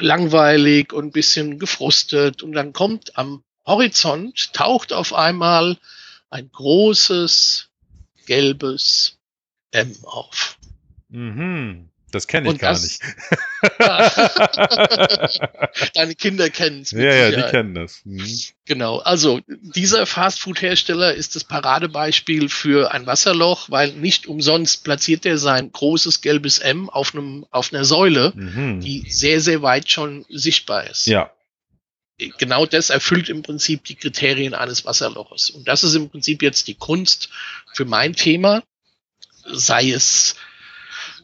langweilig 0.00 0.94
und 0.94 1.06
ein 1.06 1.12
bisschen 1.12 1.58
gefrustet 1.58 2.42
und 2.42 2.52
dann 2.52 2.72
kommt 2.72 3.18
am 3.18 3.42
Horizont, 3.66 4.54
taucht 4.54 4.94
auf 4.94 5.12
einmal 5.12 5.76
ein 6.30 6.50
großes 6.50 7.68
gelbes 8.26 9.18
M 9.72 9.94
auf. 10.04 10.58
Mhm. 11.08 11.90
Das 12.16 12.26
kenne 12.26 12.46
ich 12.46 12.54
und 12.54 12.58
gar 12.58 12.72
das, 12.72 12.82
nicht. 12.82 13.00
Deine 15.94 16.14
Kinder 16.14 16.48
kennen 16.48 16.80
es. 16.80 16.92
Ja, 16.92 17.12
ja, 17.12 17.30
die 17.30 17.42
kennen 17.50 17.74
das. 17.74 18.00
Mhm. 18.04 18.26
Genau. 18.64 19.00
Also 19.00 19.42
dieser 19.46 20.06
Fastfood-Hersteller 20.06 21.12
ist 21.12 21.36
das 21.36 21.44
Paradebeispiel 21.44 22.48
für 22.48 22.94
ein 22.94 23.06
Wasserloch, 23.06 23.68
weil 23.68 23.92
nicht 23.92 24.28
umsonst 24.28 24.82
platziert 24.82 25.26
er 25.26 25.36
sein 25.36 25.70
großes 25.70 26.22
gelbes 26.22 26.58
M 26.58 26.88
auf 26.88 27.14
einem 27.14 27.44
auf 27.50 27.70
einer 27.70 27.84
Säule, 27.84 28.32
mhm. 28.34 28.80
die 28.80 29.04
sehr 29.10 29.42
sehr 29.42 29.60
weit 29.60 29.90
schon 29.90 30.24
sichtbar 30.30 30.88
ist. 30.88 31.06
Ja. 31.06 31.30
Genau 32.38 32.64
das 32.64 32.88
erfüllt 32.88 33.28
im 33.28 33.42
Prinzip 33.42 33.84
die 33.84 33.96
Kriterien 33.96 34.54
eines 34.54 34.86
Wasserloches. 34.86 35.50
Und 35.50 35.68
das 35.68 35.84
ist 35.84 35.94
im 35.94 36.08
Prinzip 36.08 36.40
jetzt 36.40 36.66
die 36.66 36.76
Kunst 36.76 37.28
für 37.74 37.84
mein 37.84 38.14
Thema, 38.14 38.62
sei 39.44 39.90
es 39.90 40.36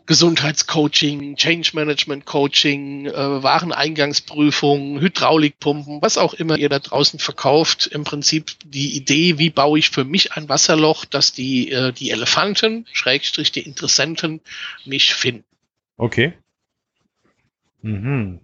Gesundheitscoaching, 0.07 1.37
Change 1.37 1.71
Management 1.75 2.27
Coaching, 2.27 3.07
äh, 3.07 3.43
Wareneingangsprüfung, 3.43 5.01
Hydraulikpumpen, 5.01 6.03
was 6.03 6.19
auch 6.19 6.35
immer 6.35 6.59
ihr 6.59 6.69
da 6.69 6.81
draußen 6.81 7.19
verkauft. 7.19 7.87
Im 7.87 8.05
Prinzip 8.05 8.53
die 8.65 8.97
Idee, 8.97 9.39
wie 9.39 9.51
baue 9.51 9.79
ich 9.79 9.91
für 9.91 10.05
mich 10.05 10.33
ein 10.33 10.49
Wasserloch, 10.49 11.05
dass 11.05 11.33
die, 11.33 11.71
äh, 11.71 11.93
die 11.93 12.11
Elefanten, 12.11 12.87
Schrägstrich 12.93 13.53
die 13.53 13.61
Interessenten, 13.61 14.41
mich 14.85 15.15
finden. 15.15 15.45
Okay. 15.97 16.33
Mhm. 17.83 18.41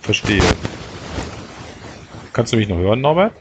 Verstehe. 0.00 0.42
Kannst 2.32 2.52
du 2.52 2.56
mich 2.56 2.68
noch 2.68 2.78
hören, 2.78 3.00
Norbert? 3.00 3.34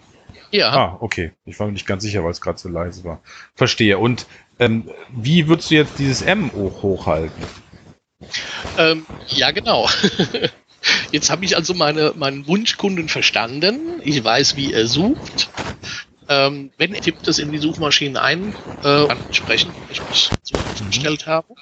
Ja. 0.52 0.72
Ah, 0.72 0.98
okay. 1.00 1.32
Ich 1.46 1.60
war 1.60 1.68
mir 1.68 1.74
nicht 1.74 1.86
ganz 1.86 2.04
sicher, 2.04 2.24
weil 2.24 2.32
es 2.32 2.42
gerade 2.42 2.58
so 2.58 2.70
leise 2.70 3.04
war. 3.04 3.22
Verstehe. 3.54 4.00
Und 4.00 4.26
ähm, 4.60 4.90
wie 5.10 5.48
würdest 5.48 5.72
du 5.72 5.76
jetzt 5.76 5.98
dieses 5.98 6.22
M 6.22 6.52
hoch 6.52 6.84
hochhalten? 6.84 7.48
Ähm, 8.78 9.08
ja, 9.28 9.52
genau. 9.52 9.90
Jetzt 11.12 11.30
habe 11.30 11.44
ich 11.46 11.56
also 11.56 11.74
meine, 11.74 12.14
meinen 12.16 12.48
Wunschkunden 12.48 13.10
verstanden. 13.10 14.00
Ich 14.04 14.24
weiß, 14.24 14.56
wie 14.56 14.72
er 14.72 14.88
sucht. 14.88 15.50
Ähm, 16.28 16.72
wenn 16.78 16.94
er 16.94 17.02
tippt 17.02 17.28
das 17.28 17.40
in 17.40 17.52
die 17.52 17.58
Suchmaschine 17.58 18.22
ein, 18.22 18.56
äh, 18.84 18.88
ansprechen, 18.88 19.74
ich 19.90 20.08
mich 20.08 20.30
zugestellt 20.76 21.26
mhm. 21.26 21.32
habe. 21.32 21.56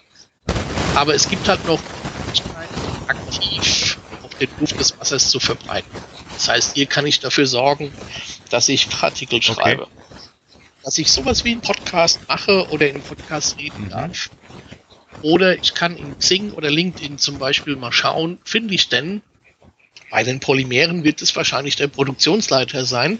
Aber 0.95 1.15
es 1.15 1.29
gibt 1.29 1.47
halt 1.47 1.65
noch 1.65 1.79
Möglichkeiten, 2.03 2.73
aktiv 3.07 3.97
auf 4.21 4.35
den 4.35 4.49
Duft 4.59 4.79
des 4.79 4.99
Wassers 4.99 5.29
zu 5.29 5.39
verbreiten. 5.39 5.89
Das 6.33 6.49
heißt, 6.49 6.75
hier 6.75 6.85
kann 6.85 7.07
ich 7.07 7.19
dafür 7.19 7.47
sorgen, 7.47 7.93
dass 8.49 8.67
ich 8.69 8.87
Artikel 9.01 9.41
schreibe. 9.41 9.83
Okay. 9.83 9.91
Dass 10.87 10.97
ich 10.99 11.11
sowas 11.11 11.43
wie 11.43 11.51
einen 11.51 11.59
Podcast 11.59 12.29
mache 12.29 12.69
oder 12.69 12.87
in 12.87 12.95
einem 12.95 13.03
Podcast 13.03 13.57
reden 13.57 13.83
mhm. 13.83 13.89
darf. 13.89 14.29
Oder 15.21 15.57
ich 15.57 15.73
kann 15.73 15.97
in 15.97 16.17
Xing 16.17 16.53
oder 16.53 16.71
LinkedIn 16.71 17.17
zum 17.17 17.37
Beispiel 17.39 17.75
mal 17.75 17.91
schauen, 17.91 18.37
finde 18.45 18.73
ich 18.73 18.87
denn 18.87 19.21
Bei 20.09 20.23
den 20.23 20.39
Polymeren 20.39 21.03
wird 21.03 21.21
es 21.21 21.35
wahrscheinlich 21.35 21.75
der 21.75 21.89
Produktionsleiter 21.89 22.85
sein. 22.85 23.19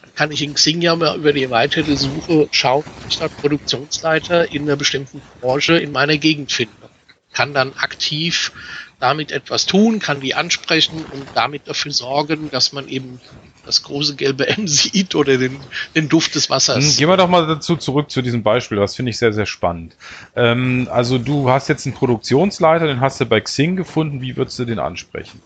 Dann 0.00 0.14
kann 0.14 0.32
ich 0.32 0.40
in 0.40 0.54
Xing 0.54 0.80
ja 0.80 0.96
mal 0.96 1.18
über 1.18 1.34
die 1.34 1.42
erweiterte 1.42 1.94
Suche 1.94 2.48
schauen, 2.52 2.84
ob 2.86 3.06
ich 3.06 3.18
da 3.18 3.28
Produktionsleiter 3.28 4.50
in 4.50 4.62
einer 4.62 4.76
bestimmten 4.76 5.20
Branche 5.42 5.76
in 5.76 5.92
meiner 5.92 6.16
Gegend 6.16 6.52
finde. 6.52 6.88
Kann 7.34 7.52
dann 7.52 7.74
aktiv 7.74 8.50
damit 8.98 9.30
etwas 9.30 9.66
tun, 9.66 9.98
kann 9.98 10.22
die 10.22 10.34
ansprechen 10.34 11.04
und 11.04 11.28
damit 11.34 11.68
dafür 11.68 11.92
sorgen, 11.92 12.50
dass 12.50 12.72
man 12.72 12.88
eben 12.88 13.20
das 13.64 13.82
große 13.82 14.16
gelbe 14.16 14.48
M 14.48 14.68
sieht 14.68 15.14
oder 15.14 15.36
den, 15.38 15.58
den 15.94 16.08
Duft 16.08 16.34
des 16.34 16.50
Wassers. 16.50 16.84
Hm, 16.84 16.96
gehen 16.96 17.08
wir 17.08 17.16
doch 17.16 17.28
mal 17.28 17.46
dazu 17.46 17.76
zurück 17.76 18.10
zu 18.10 18.22
diesem 18.22 18.42
Beispiel. 18.42 18.78
Das 18.78 18.96
finde 18.96 19.10
ich 19.10 19.18
sehr, 19.18 19.32
sehr 19.32 19.46
spannend. 19.46 19.96
Ähm, 20.36 20.88
also 20.90 21.18
du 21.18 21.50
hast 21.50 21.68
jetzt 21.68 21.86
einen 21.86 21.94
Produktionsleiter, 21.94 22.86
den 22.86 23.00
hast 23.00 23.20
du 23.20 23.26
bei 23.26 23.40
Xing 23.40 23.76
gefunden. 23.76 24.20
Wie 24.20 24.36
würdest 24.36 24.58
du 24.58 24.64
den 24.64 24.78
ansprechen? 24.78 25.40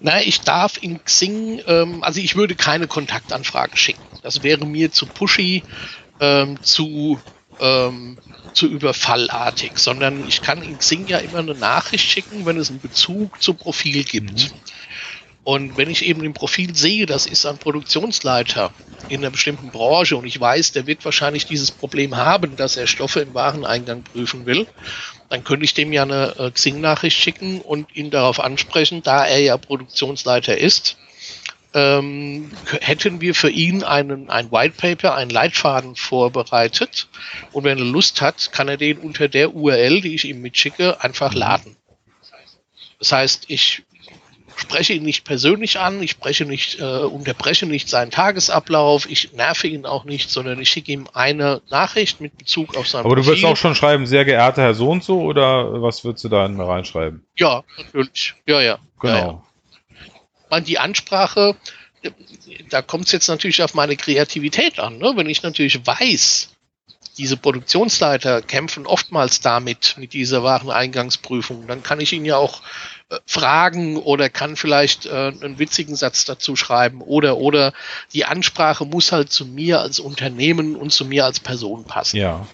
Na, 0.00 0.20
ich 0.20 0.40
darf 0.40 0.82
in 0.82 1.02
Xing, 1.04 1.60
ähm, 1.66 2.02
also 2.02 2.20
ich 2.20 2.36
würde 2.36 2.54
keine 2.54 2.86
Kontaktanfrage 2.86 3.76
schicken. 3.76 4.02
Das 4.22 4.42
wäre 4.42 4.66
mir 4.66 4.90
zu 4.90 5.06
pushy, 5.06 5.62
ähm, 6.20 6.60
zu, 6.62 7.20
ähm, 7.60 8.18
zu 8.54 8.66
überfallartig, 8.66 9.72
sondern 9.76 10.26
ich 10.26 10.42
kann 10.42 10.62
in 10.62 10.78
Xing 10.78 11.06
ja 11.06 11.18
immer 11.18 11.38
eine 11.38 11.54
Nachricht 11.54 12.10
schicken, 12.10 12.46
wenn 12.46 12.56
es 12.56 12.70
einen 12.70 12.80
Bezug 12.80 13.40
zum 13.42 13.56
Profil 13.56 14.04
gibt. 14.04 14.32
Mhm. 14.32 14.60
Und 15.44 15.76
wenn 15.76 15.90
ich 15.90 16.04
eben 16.04 16.22
im 16.24 16.34
Profil 16.34 16.74
sehe, 16.74 17.06
das 17.06 17.26
ist 17.26 17.46
ein 17.46 17.58
Produktionsleiter 17.58 18.72
in 19.08 19.20
einer 19.20 19.30
bestimmten 19.30 19.70
Branche 19.70 20.16
und 20.16 20.24
ich 20.24 20.40
weiß, 20.40 20.72
der 20.72 20.86
wird 20.86 21.04
wahrscheinlich 21.04 21.46
dieses 21.46 21.70
Problem 21.72 22.16
haben, 22.16 22.56
dass 22.56 22.76
er 22.76 22.86
Stoffe 22.86 23.20
im 23.20 23.34
Wareneingang 23.34 24.04
prüfen 24.04 24.46
will, 24.46 24.66
dann 25.28 25.44
könnte 25.44 25.64
ich 25.64 25.74
dem 25.74 25.92
ja 25.92 26.02
eine 26.02 26.34
äh, 26.38 26.50
Xing-Nachricht 26.50 27.18
schicken 27.18 27.60
und 27.60 27.94
ihn 27.96 28.10
darauf 28.10 28.38
ansprechen, 28.38 29.02
da 29.02 29.26
er 29.26 29.40
ja 29.40 29.56
Produktionsleiter 29.56 30.56
ist. 30.56 30.96
Ähm, 31.74 32.50
hätten 32.80 33.20
wir 33.20 33.34
für 33.34 33.48
ihn 33.50 33.82
einen, 33.82 34.28
ein 34.28 34.52
White 34.52 34.74
Paper, 34.76 35.14
einen 35.14 35.30
Leitfaden 35.30 35.96
vorbereitet. 35.96 37.08
Und 37.50 37.64
wenn 37.64 37.78
er 37.78 37.84
Lust 37.84 38.20
hat, 38.20 38.52
kann 38.52 38.68
er 38.68 38.76
den 38.76 38.98
unter 38.98 39.28
der 39.28 39.54
URL, 39.54 40.02
die 40.02 40.14
ich 40.14 40.26
ihm 40.26 40.42
mitschicke, 40.42 41.02
einfach 41.02 41.32
laden. 41.32 41.76
Das 42.98 43.12
heißt, 43.12 43.44
ich 43.48 43.82
spreche 44.56 44.92
ihn 44.94 45.02
nicht 45.02 45.24
persönlich 45.24 45.78
an, 45.78 46.02
ich 46.02 46.12
spreche 46.12 46.44
nicht, 46.44 46.80
äh, 46.80 46.82
unterbreche 46.82 47.66
nicht 47.66 47.88
seinen 47.88 48.10
Tagesablauf, 48.10 49.08
ich 49.08 49.32
nerve 49.32 49.66
ihn 49.66 49.86
auch 49.86 50.04
nicht, 50.04 50.30
sondern 50.30 50.60
ich 50.60 50.70
schicke 50.70 50.92
ihm 50.92 51.08
eine 51.12 51.62
Nachricht 51.70 52.20
mit 52.20 52.36
Bezug 52.38 52.76
auf 52.76 52.88
sein 52.88 53.04
Aber 53.04 53.16
du 53.16 53.26
wirst 53.26 53.44
auch 53.44 53.56
schon 53.56 53.74
schreiben, 53.74 54.06
sehr 54.06 54.24
geehrter 54.24 54.62
Herr 54.62 54.74
so 54.74 54.90
und 54.90 55.04
so, 55.04 55.20
oder 55.22 55.82
was 55.82 56.04
würdest 56.04 56.24
du 56.24 56.28
da 56.28 56.46
reinschreiben? 56.46 57.24
Ja, 57.36 57.62
natürlich. 57.76 58.34
Ja, 58.46 58.60
ja. 58.60 58.78
Genau. 59.00 59.14
Ja, 59.14 59.26
ja. 59.26 59.42
Man, 60.50 60.64
die 60.64 60.78
Ansprache, 60.78 61.56
da 62.68 62.82
kommt 62.82 63.06
es 63.06 63.12
jetzt 63.12 63.28
natürlich 63.28 63.62
auf 63.62 63.74
meine 63.74 63.96
Kreativität 63.96 64.78
an. 64.78 64.98
Ne? 64.98 65.12
Wenn 65.16 65.28
ich 65.28 65.42
natürlich 65.42 65.86
weiß, 65.86 66.50
diese 67.18 67.36
Produktionsleiter 67.36 68.42
kämpfen 68.42 68.86
oftmals 68.86 69.40
damit, 69.40 69.96
mit 69.98 70.12
dieser 70.12 70.42
Wareneingangsprüfung, 70.42 71.66
dann 71.66 71.82
kann 71.82 72.00
ich 72.00 72.12
ihn 72.12 72.24
ja 72.24 72.36
auch 72.36 72.62
fragen 73.26 73.96
oder 73.96 74.28
kann 74.28 74.56
vielleicht 74.56 75.06
äh, 75.06 75.10
einen 75.10 75.58
witzigen 75.58 75.96
Satz 75.96 76.24
dazu 76.24 76.56
schreiben 76.56 77.00
oder 77.00 77.36
oder 77.36 77.72
die 78.12 78.24
Ansprache 78.24 78.84
muss 78.84 79.12
halt 79.12 79.32
zu 79.32 79.46
mir 79.46 79.80
als 79.80 79.98
Unternehmen 79.98 80.76
und 80.76 80.92
zu 80.92 81.04
mir 81.04 81.24
als 81.24 81.40
Person 81.40 81.84
passen. 81.84 82.16
Ja, 82.16 82.46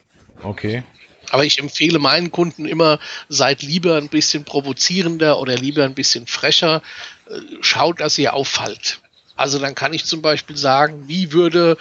okay. 0.43 0.83
Aber 1.31 1.45
ich 1.45 1.59
empfehle 1.59 1.99
meinen 1.99 2.31
Kunden 2.31 2.65
immer, 2.65 2.99
seid 3.29 3.63
lieber 3.63 3.97
ein 3.97 4.09
bisschen 4.09 4.45
provozierender 4.45 5.39
oder 5.39 5.57
lieber 5.57 5.85
ein 5.85 5.95
bisschen 5.95 6.27
frecher. 6.27 6.83
Äh, 7.29 7.41
schaut, 7.61 8.01
dass 8.01 8.19
ihr 8.19 8.35
auffallt. 8.35 9.01
Also 9.37 9.59
dann 9.59 9.75
kann 9.75 9.93
ich 9.93 10.05
zum 10.05 10.21
Beispiel 10.21 10.57
sagen, 10.57 11.05
wie 11.07 11.33
würde 11.33 11.77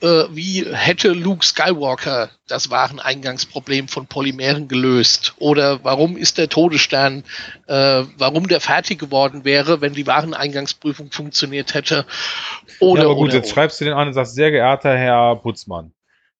äh, 0.00 0.24
wie 0.30 0.66
hätte 0.72 1.12
Luke 1.12 1.44
Skywalker 1.44 2.30
das 2.48 2.70
Wareneingangsproblem 2.70 3.88
von 3.88 4.06
Polymeren 4.06 4.68
gelöst? 4.68 5.34
Oder 5.38 5.84
warum 5.84 6.16
ist 6.16 6.38
der 6.38 6.48
Todesstern, 6.48 7.24
äh, 7.66 8.04
warum 8.16 8.48
der 8.48 8.60
fertig 8.60 8.98
geworden 8.98 9.44
wäre, 9.44 9.80
wenn 9.80 9.92
die 9.92 10.06
Wareneingangsprüfung 10.06 11.10
funktioniert 11.10 11.74
hätte? 11.74 12.06
Oder, 12.78 13.02
ja, 13.02 13.08
aber 13.08 13.16
gut, 13.16 13.28
oder, 13.28 13.36
jetzt 13.36 13.46
oder. 13.46 13.54
schreibst 13.54 13.80
du 13.80 13.84
den 13.84 13.94
an 13.94 14.08
und 14.08 14.14
sagst, 14.14 14.34
sehr 14.34 14.50
geehrter 14.50 14.96
Herr 14.96 15.36
Putzmann. 15.36 15.92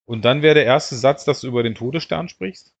Und 0.05 0.25
dann 0.25 0.41
wäre 0.41 0.55
der 0.55 0.65
erste 0.65 0.95
Satz, 0.95 1.23
dass 1.23 1.41
du 1.41 1.47
über 1.47 1.63
den 1.63 1.75
Todesstern 1.75 2.29
sprichst? 2.29 2.73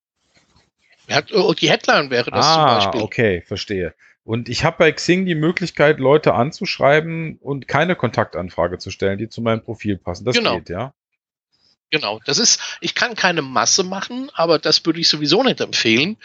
Ja, 1.07 1.21
die 1.21 1.69
Headline 1.69 2.09
wäre 2.09 2.31
das 2.31 2.45
ah, 2.45 2.53
zum 2.53 2.65
Beispiel. 2.65 3.01
Okay, 3.01 3.41
verstehe. 3.41 3.93
Und 4.23 4.49
ich 4.49 4.63
habe 4.63 4.77
bei 4.77 4.91
Xing 4.91 5.25
die 5.25 5.35
Möglichkeit, 5.35 5.99
Leute 5.99 6.33
anzuschreiben 6.33 7.37
und 7.41 7.67
keine 7.67 7.95
Kontaktanfrage 7.95 8.77
zu 8.77 8.91
stellen, 8.91 9.17
die 9.17 9.29
zu 9.29 9.41
meinem 9.41 9.61
Profil 9.61 9.97
passen. 9.97 10.25
Das 10.25 10.35
genau. 10.35 10.57
geht, 10.57 10.69
ja. 10.69 10.93
Genau, 11.93 12.21
das 12.25 12.37
ist, 12.37 12.77
ich 12.79 12.95
kann 12.95 13.15
keine 13.15 13.41
Masse 13.41 13.83
machen, 13.83 14.29
aber 14.33 14.59
das 14.59 14.85
würde 14.85 15.01
ich 15.01 15.09
sowieso 15.09 15.43
nicht 15.43 15.59
empfehlen. 15.59 16.15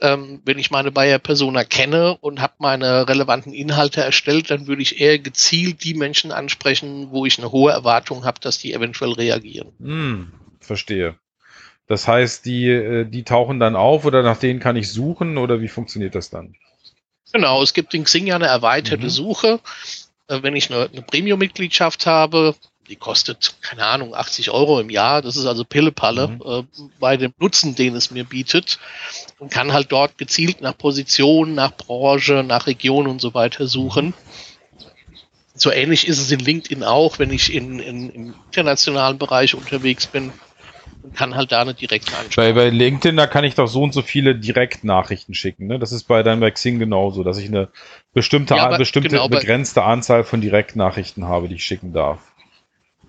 Ähm, 0.00 0.40
wenn 0.44 0.58
ich 0.58 0.70
meine 0.70 0.92
Bayer 0.92 1.18
Persona 1.18 1.64
kenne 1.64 2.16
und 2.20 2.40
habe 2.40 2.54
meine 2.58 3.08
relevanten 3.08 3.52
Inhalte 3.52 4.02
erstellt, 4.02 4.50
dann 4.50 4.68
würde 4.68 4.82
ich 4.82 5.00
eher 5.00 5.18
gezielt 5.18 5.82
die 5.82 5.94
Menschen 5.94 6.30
ansprechen, 6.30 7.10
wo 7.10 7.26
ich 7.26 7.38
eine 7.38 7.50
hohe 7.50 7.72
Erwartung 7.72 8.24
habe, 8.24 8.38
dass 8.38 8.58
die 8.58 8.72
eventuell 8.72 9.12
reagieren. 9.12 9.72
Hm, 9.80 10.32
verstehe. 10.60 11.16
Das 11.88 12.06
heißt, 12.06 12.46
die, 12.46 12.68
äh, 12.68 13.04
die 13.04 13.24
tauchen 13.24 13.58
dann 13.58 13.74
auf 13.74 14.04
oder 14.04 14.22
nach 14.22 14.38
denen 14.38 14.60
kann 14.60 14.76
ich 14.76 14.92
suchen 14.92 15.38
oder 15.38 15.60
wie 15.60 15.68
funktioniert 15.68 16.14
das 16.14 16.30
dann? 16.30 16.54
Genau, 17.32 17.62
es 17.62 17.74
gibt 17.74 17.92
in 17.94 18.04
Xing 18.04 18.26
ja 18.26 18.36
eine 18.36 18.46
erweiterte 18.46 19.04
mhm. 19.04 19.10
Suche. 19.10 19.60
Äh, 20.28 20.42
wenn 20.42 20.56
ich 20.56 20.70
eine, 20.72 20.88
eine 20.90 21.02
Premium-Mitgliedschaft 21.02 22.06
habe, 22.06 22.54
die 22.88 22.96
kostet, 22.96 23.56
keine 23.62 23.84
Ahnung, 23.84 24.14
80 24.14 24.50
Euro 24.50 24.80
im 24.80 24.90
Jahr. 24.90 25.22
Das 25.22 25.36
ist 25.36 25.46
also 25.46 25.64
Pillepalle 25.64 26.28
mhm. 26.28 26.42
äh, 26.44 26.62
bei 27.00 27.16
dem 27.16 27.32
Nutzen, 27.38 27.74
den 27.74 27.96
es 27.96 28.10
mir 28.10 28.24
bietet. 28.24 28.78
Und 29.38 29.50
kann 29.50 29.72
halt 29.72 29.90
dort 29.90 30.18
gezielt 30.18 30.60
nach 30.60 30.76
Position, 30.76 31.54
nach 31.54 31.72
Branche, 31.72 32.44
nach 32.46 32.66
Region 32.66 33.06
und 33.06 33.20
so 33.20 33.34
weiter 33.34 33.66
suchen. 33.66 34.14
So 35.54 35.70
ähnlich 35.70 36.06
ist 36.06 36.18
es 36.18 36.30
in 36.30 36.40
LinkedIn 36.40 36.84
auch, 36.84 37.18
wenn 37.18 37.30
ich 37.30 37.52
in, 37.52 37.78
in, 37.78 38.10
im 38.10 38.34
internationalen 38.46 39.18
Bereich 39.18 39.54
unterwegs 39.54 40.06
bin 40.06 40.32
und 41.06 41.16
kann 41.16 41.36
halt 41.36 41.52
da 41.52 41.62
eine 41.62 41.74
direkte 41.74 42.16
Ansprache. 42.16 42.52
Bei, 42.52 42.52
bei 42.52 42.70
LinkedIn, 42.70 43.16
da 43.16 43.26
kann 43.26 43.44
ich 43.44 43.54
doch 43.54 43.68
so 43.68 43.82
und 43.82 43.94
so 43.94 44.02
viele 44.02 44.34
Direktnachrichten 44.34 45.34
schicken. 45.34 45.66
Ne? 45.66 45.78
Das 45.78 45.92
ist 45.92 46.04
bei 46.04 46.22
deinem 46.22 46.52
Xing 46.52 46.78
genauso, 46.78 47.22
dass 47.22 47.38
ich 47.38 47.46
eine 47.46 47.68
bestimmte, 48.12 48.56
ja, 48.56 48.66
aber, 48.66 48.78
bestimmte 48.78 49.10
genau, 49.10 49.28
begrenzte 49.28 49.84
Anzahl 49.84 50.24
von 50.24 50.40
Direktnachrichten 50.40 51.26
habe, 51.26 51.48
die 51.48 51.54
ich 51.54 51.64
schicken 51.64 51.92
darf. 51.92 52.18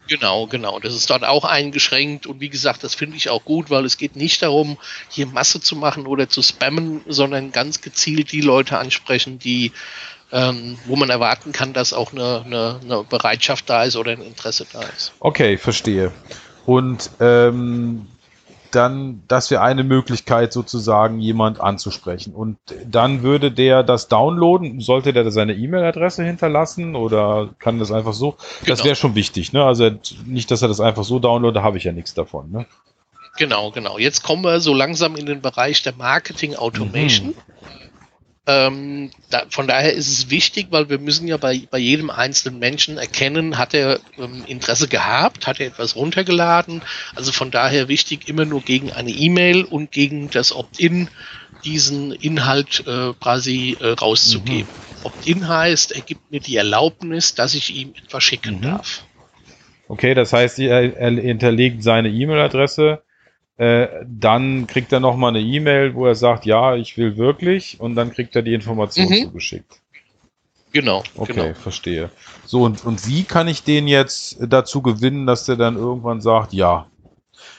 Genau, 0.07 0.47
genau. 0.47 0.79
Das 0.79 0.93
ist 0.93 1.09
dort 1.09 1.25
auch 1.25 1.43
eingeschränkt 1.43 2.27
und 2.27 2.39
wie 2.39 2.49
gesagt, 2.49 2.83
das 2.83 2.95
finde 2.95 3.17
ich 3.17 3.29
auch 3.29 3.43
gut, 3.43 3.69
weil 3.69 3.83
es 3.83 3.97
geht 3.97 4.15
nicht 4.15 4.41
darum, 4.41 4.77
hier 5.09 5.25
Masse 5.25 5.59
zu 5.59 5.75
machen 5.75 6.07
oder 6.07 6.29
zu 6.29 6.41
spammen, 6.41 7.01
sondern 7.07 7.51
ganz 7.51 7.81
gezielt 7.81 8.31
die 8.31 8.41
Leute 8.41 8.77
ansprechen, 8.77 9.37
die 9.39 9.73
ähm, 10.31 10.77
wo 10.85 10.97
man 10.97 11.09
erwarten 11.09 11.53
kann, 11.53 11.71
dass 11.71 11.93
auch 11.93 12.11
eine, 12.11 12.43
eine, 12.45 12.79
eine 12.83 13.03
Bereitschaft 13.05 13.69
da 13.69 13.83
ist 13.83 13.95
oder 13.95 14.11
ein 14.11 14.21
Interesse 14.21 14.65
da 14.71 14.81
ist. 14.81 15.13
Okay, 15.21 15.57
verstehe. 15.57 16.11
Und 16.67 17.11
ähm, 17.21 18.07
dann, 18.71 19.23
das 19.29 19.49
wäre 19.51 19.61
eine 19.61 19.85
Möglichkeit, 19.85 20.51
sozusagen 20.51 21.21
jemand 21.21 21.61
anzusprechen. 21.61 22.33
Und 22.33 22.57
dann 22.85 23.23
würde 23.23 23.53
der 23.53 23.83
das 23.83 24.09
downloaden. 24.09 24.81
Sollte 24.81 25.13
der 25.13 25.31
seine 25.31 25.53
E-Mail-Adresse 25.53 26.25
hinterlassen 26.25 26.97
oder 26.97 27.51
kann 27.59 27.79
das 27.79 27.93
einfach 27.93 28.11
so? 28.11 28.31
Genau. 28.31 28.67
Das 28.67 28.83
wäre 28.83 28.97
schon 28.97 29.15
wichtig. 29.15 29.53
Ne? 29.53 29.63
Also 29.63 29.89
nicht, 30.25 30.51
dass 30.51 30.61
er 30.61 30.67
das 30.67 30.81
einfach 30.81 31.05
so 31.05 31.19
downloadet, 31.19 31.55
da 31.55 31.63
habe 31.63 31.77
ich 31.77 31.85
ja 31.85 31.93
nichts 31.93 32.13
davon. 32.13 32.51
Ne? 32.51 32.65
Genau, 33.37 33.71
genau. 33.71 33.97
Jetzt 33.97 34.23
kommen 34.23 34.43
wir 34.43 34.59
so 34.59 34.73
langsam 34.73 35.15
in 35.15 35.25
den 35.25 35.39
Bereich 35.39 35.83
der 35.83 35.93
Marketing 35.95 36.53
Automation. 36.55 37.29
Mhm. 37.29 37.35
Ähm, 38.49 39.11
da, 39.29 39.43
von 39.49 39.67
daher 39.67 39.91
ist 39.91 40.07
es 40.07 40.29
wichtig, 40.29 40.67
weil 40.69 40.89
wir 40.89 40.99
müssen 40.99 41.27
ja 41.27 41.35
bei, 41.35 41.61
bei 41.69 41.77
jedem 41.77 42.09
einzelnen 42.09 42.59
Menschen 42.59 42.97
erkennen, 42.97 43.57
hat 43.57 43.73
er 43.73 43.99
ähm, 44.17 44.45
Interesse 44.47 44.87
gehabt, 44.87 45.47
hat 45.47 45.59
er 45.59 45.67
etwas 45.67 45.97
runtergeladen. 45.97 46.81
Also 47.13 47.33
von 47.33 47.51
daher 47.51 47.89
wichtig, 47.89 48.29
immer 48.29 48.45
nur 48.45 48.61
gegen 48.61 48.93
eine 48.93 49.11
E-Mail 49.11 49.65
und 49.65 49.91
gegen 49.91 50.29
das 50.29 50.55
Opt-in 50.55 51.09
diesen 51.65 52.13
Inhalt 52.13 52.85
äh, 52.87 53.11
quasi 53.19 53.75
äh, 53.81 53.87
rauszugeben. 53.87 54.69
Mhm. 54.71 55.05
Opt-in 55.05 55.47
heißt, 55.49 55.91
er 55.91 56.01
gibt 56.01 56.31
mir 56.31 56.39
die 56.39 56.55
Erlaubnis, 56.55 57.35
dass 57.35 57.53
ich 57.53 57.75
ihm 57.75 57.93
etwas 58.01 58.23
schicken 58.23 58.59
mhm. 58.59 58.61
darf. 58.61 59.03
Okay, 59.89 60.13
das 60.13 60.31
heißt, 60.31 60.59
er, 60.59 60.97
er 60.97 61.11
hinterlegt 61.11 61.83
seine 61.83 62.09
E-Mail-Adresse 62.09 63.01
äh, 63.57 63.87
dann 64.05 64.67
kriegt 64.67 64.93
er 64.93 64.99
nochmal 64.99 65.29
eine 65.29 65.41
E-Mail, 65.41 65.95
wo 65.95 66.05
er 66.05 66.15
sagt, 66.15 66.45
ja, 66.45 66.75
ich 66.75 66.97
will 66.97 67.17
wirklich, 67.17 67.79
und 67.79 67.95
dann 67.95 68.11
kriegt 68.11 68.35
er 68.35 68.43
die 68.43 68.53
Information 68.53 69.07
mhm. 69.07 69.23
zugeschickt. 69.23 69.81
Genau. 70.73 71.03
Okay, 71.15 71.33
genau. 71.33 71.53
verstehe. 71.55 72.11
So, 72.45 72.63
und, 72.63 72.85
und 72.85 73.07
wie 73.07 73.23
kann 73.23 73.47
ich 73.47 73.63
den 73.63 73.87
jetzt 73.87 74.37
dazu 74.41 74.81
gewinnen, 74.81 75.25
dass 75.25 75.45
der 75.45 75.55
dann 75.55 75.75
irgendwann 75.75 76.21
sagt, 76.21 76.53
ja. 76.53 76.87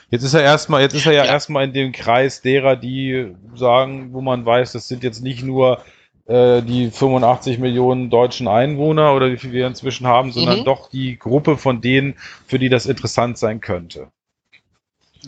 Jetzt 0.09 0.23
ist 0.23 0.33
er 0.33 0.41
erstmal, 0.41 0.81
jetzt 0.81 0.95
ist 0.95 1.05
er 1.05 1.13
ja, 1.13 1.25
ja. 1.25 1.31
erstmal 1.31 1.65
in 1.65 1.73
dem 1.73 1.91
Kreis 1.91 2.41
derer, 2.41 2.75
die 2.75 3.35
sagen, 3.55 4.13
wo 4.13 4.21
man 4.21 4.45
weiß, 4.45 4.71
das 4.71 4.87
sind 4.87 5.03
jetzt 5.03 5.21
nicht 5.21 5.43
nur 5.43 5.83
äh, 6.27 6.61
die 6.61 6.91
85 6.91 7.59
Millionen 7.59 8.09
deutschen 8.09 8.47
Einwohner 8.47 9.13
oder 9.13 9.31
wie 9.31 9.37
viel 9.37 9.51
wir 9.51 9.67
inzwischen 9.67 10.07
haben, 10.07 10.31
sondern 10.31 10.61
mhm. 10.61 10.63
doch 10.63 10.89
die 10.89 11.19
Gruppe 11.19 11.57
von 11.57 11.81
denen, 11.81 12.15
für 12.47 12.57
die 12.57 12.69
das 12.69 12.85
interessant 12.85 13.37
sein 13.37 13.59
könnte. 13.59 14.07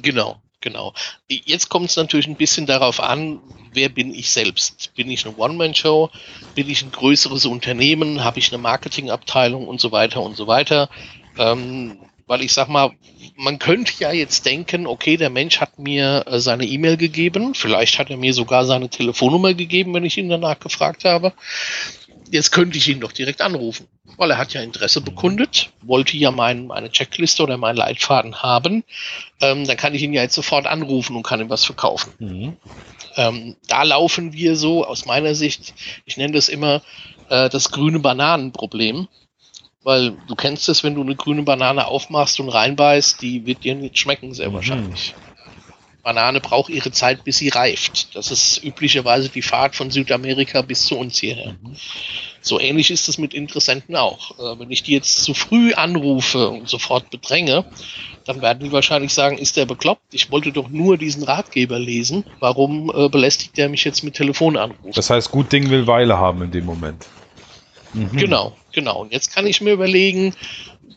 Genau, 0.01 0.41
genau. 0.61 0.93
Jetzt 1.27 1.69
kommt 1.69 1.89
es 1.89 1.95
natürlich 1.95 2.27
ein 2.27 2.35
bisschen 2.35 2.65
darauf 2.65 2.99
an, 2.99 3.41
wer 3.73 3.89
bin 3.89 4.13
ich 4.13 4.29
selbst? 4.29 4.93
Bin 4.95 5.09
ich 5.09 5.25
eine 5.25 5.35
One-Man-Show? 5.35 6.09
Bin 6.55 6.69
ich 6.69 6.83
ein 6.83 6.91
größeres 6.91 7.45
Unternehmen? 7.45 8.23
Habe 8.23 8.39
ich 8.39 8.51
eine 8.51 8.61
Marketingabteilung 8.61 9.67
und 9.67 9.81
so 9.81 9.91
weiter 9.91 10.21
und 10.21 10.37
so 10.37 10.47
weiter? 10.47 10.89
Ähm, 11.37 11.99
weil 12.27 12.43
ich 12.43 12.53
sag 12.53 12.69
mal, 12.69 12.91
man 13.35 13.59
könnte 13.59 13.91
ja 13.99 14.13
jetzt 14.13 14.45
denken, 14.45 14.87
okay, 14.87 15.17
der 15.17 15.29
Mensch 15.29 15.59
hat 15.59 15.79
mir 15.79 16.23
äh, 16.27 16.39
seine 16.39 16.65
E-Mail 16.65 16.95
gegeben, 16.95 17.55
vielleicht 17.55 17.99
hat 17.99 18.09
er 18.09 18.15
mir 18.15 18.33
sogar 18.33 18.63
seine 18.65 18.87
Telefonnummer 18.87 19.53
gegeben, 19.53 19.93
wenn 19.93 20.05
ich 20.05 20.17
ihn 20.17 20.29
danach 20.29 20.57
gefragt 20.59 21.03
habe. 21.03 21.33
Jetzt 22.31 22.51
könnte 22.51 22.77
ich 22.77 22.87
ihn 22.87 23.01
doch 23.01 23.11
direkt 23.11 23.41
anrufen, 23.41 23.87
weil 24.15 24.31
er 24.31 24.37
hat 24.37 24.53
ja 24.53 24.61
Interesse 24.61 25.01
bekundet, 25.01 25.69
wollte 25.81 26.15
ja 26.15 26.31
mein, 26.31 26.67
meine 26.67 26.89
Checkliste 26.89 27.43
oder 27.43 27.57
meinen 27.57 27.75
Leitfaden 27.75 28.41
haben. 28.41 28.85
Ähm, 29.41 29.67
dann 29.67 29.75
kann 29.75 29.93
ich 29.93 30.01
ihn 30.01 30.13
ja 30.13 30.21
jetzt 30.21 30.35
sofort 30.35 30.65
anrufen 30.65 31.17
und 31.17 31.23
kann 31.23 31.41
ihm 31.41 31.49
was 31.49 31.65
verkaufen. 31.65 32.13
Mhm. 32.19 32.57
Ähm, 33.17 33.57
da 33.67 33.83
laufen 33.83 34.31
wir 34.31 34.55
so, 34.55 34.85
aus 34.85 35.05
meiner 35.05 35.35
Sicht, 35.35 35.73
ich 36.05 36.15
nenne 36.15 36.31
das 36.33 36.47
immer 36.47 36.81
äh, 37.27 37.49
das 37.49 37.71
grüne 37.71 37.99
Bananenproblem. 37.99 39.09
Weil 39.83 40.11
du 40.27 40.35
kennst 40.35 40.69
es, 40.69 40.83
wenn 40.83 40.93
du 40.93 41.01
eine 41.01 41.15
grüne 41.15 41.41
Banane 41.41 41.87
aufmachst 41.87 42.39
und 42.39 42.49
reinbeißt, 42.49 43.21
die 43.21 43.47
wird 43.47 43.63
dir 43.63 43.73
nicht 43.73 43.97
schmecken, 43.97 44.33
sehr 44.33 44.51
mhm. 44.51 44.93
Banane 46.03 46.39
braucht 46.39 46.69
ihre 46.69 46.91
Zeit, 46.91 47.23
bis 47.23 47.37
sie 47.37 47.49
reift. 47.49 48.15
Das 48.15 48.31
ist 48.31 48.63
üblicherweise 48.63 49.29
die 49.29 49.41
Fahrt 49.41 49.75
von 49.75 49.91
Südamerika 49.91 50.61
bis 50.61 50.85
zu 50.85 50.97
uns 50.97 51.19
hierher. 51.19 51.55
Mhm. 51.61 51.75
So 52.41 52.59
ähnlich 52.59 52.89
ist 52.89 53.07
es 53.07 53.17
mit 53.17 53.33
Interessenten 53.33 53.95
auch. 53.95 54.39
Äh, 54.39 54.59
wenn 54.59 54.71
ich 54.71 54.83
die 54.83 54.93
jetzt 54.93 55.23
zu 55.23 55.33
früh 55.33 55.73
anrufe 55.73 56.49
und 56.49 56.67
sofort 56.67 57.09
bedränge, 57.11 57.65
dann 58.25 58.41
werden 58.41 58.63
die 58.63 58.71
wahrscheinlich 58.71 59.13
sagen, 59.13 59.37
ist 59.37 59.57
der 59.57 59.65
bekloppt? 59.65 60.13
Ich 60.13 60.31
wollte 60.31 60.51
doch 60.51 60.69
nur 60.69 60.97
diesen 60.97 61.23
Ratgeber 61.23 61.77
lesen. 61.77 62.25
Warum 62.39 62.91
äh, 62.95 63.09
belästigt 63.09 63.57
der 63.57 63.69
mich 63.69 63.83
jetzt 63.83 64.03
mit 64.03 64.15
Telefonanrufen? 64.15 64.91
Das 64.93 65.09
heißt, 65.09 65.31
gut 65.31 65.51
Ding 65.51 65.69
will 65.69 65.87
Weile 65.87 66.17
haben 66.17 66.41
in 66.41 66.51
dem 66.51 66.65
Moment. 66.65 67.05
Mhm. 67.93 68.17
Genau, 68.17 68.55
genau. 68.71 69.01
Und 69.01 69.11
jetzt 69.11 69.33
kann 69.33 69.45
ich 69.45 69.61
mir 69.61 69.73
überlegen, 69.73 70.33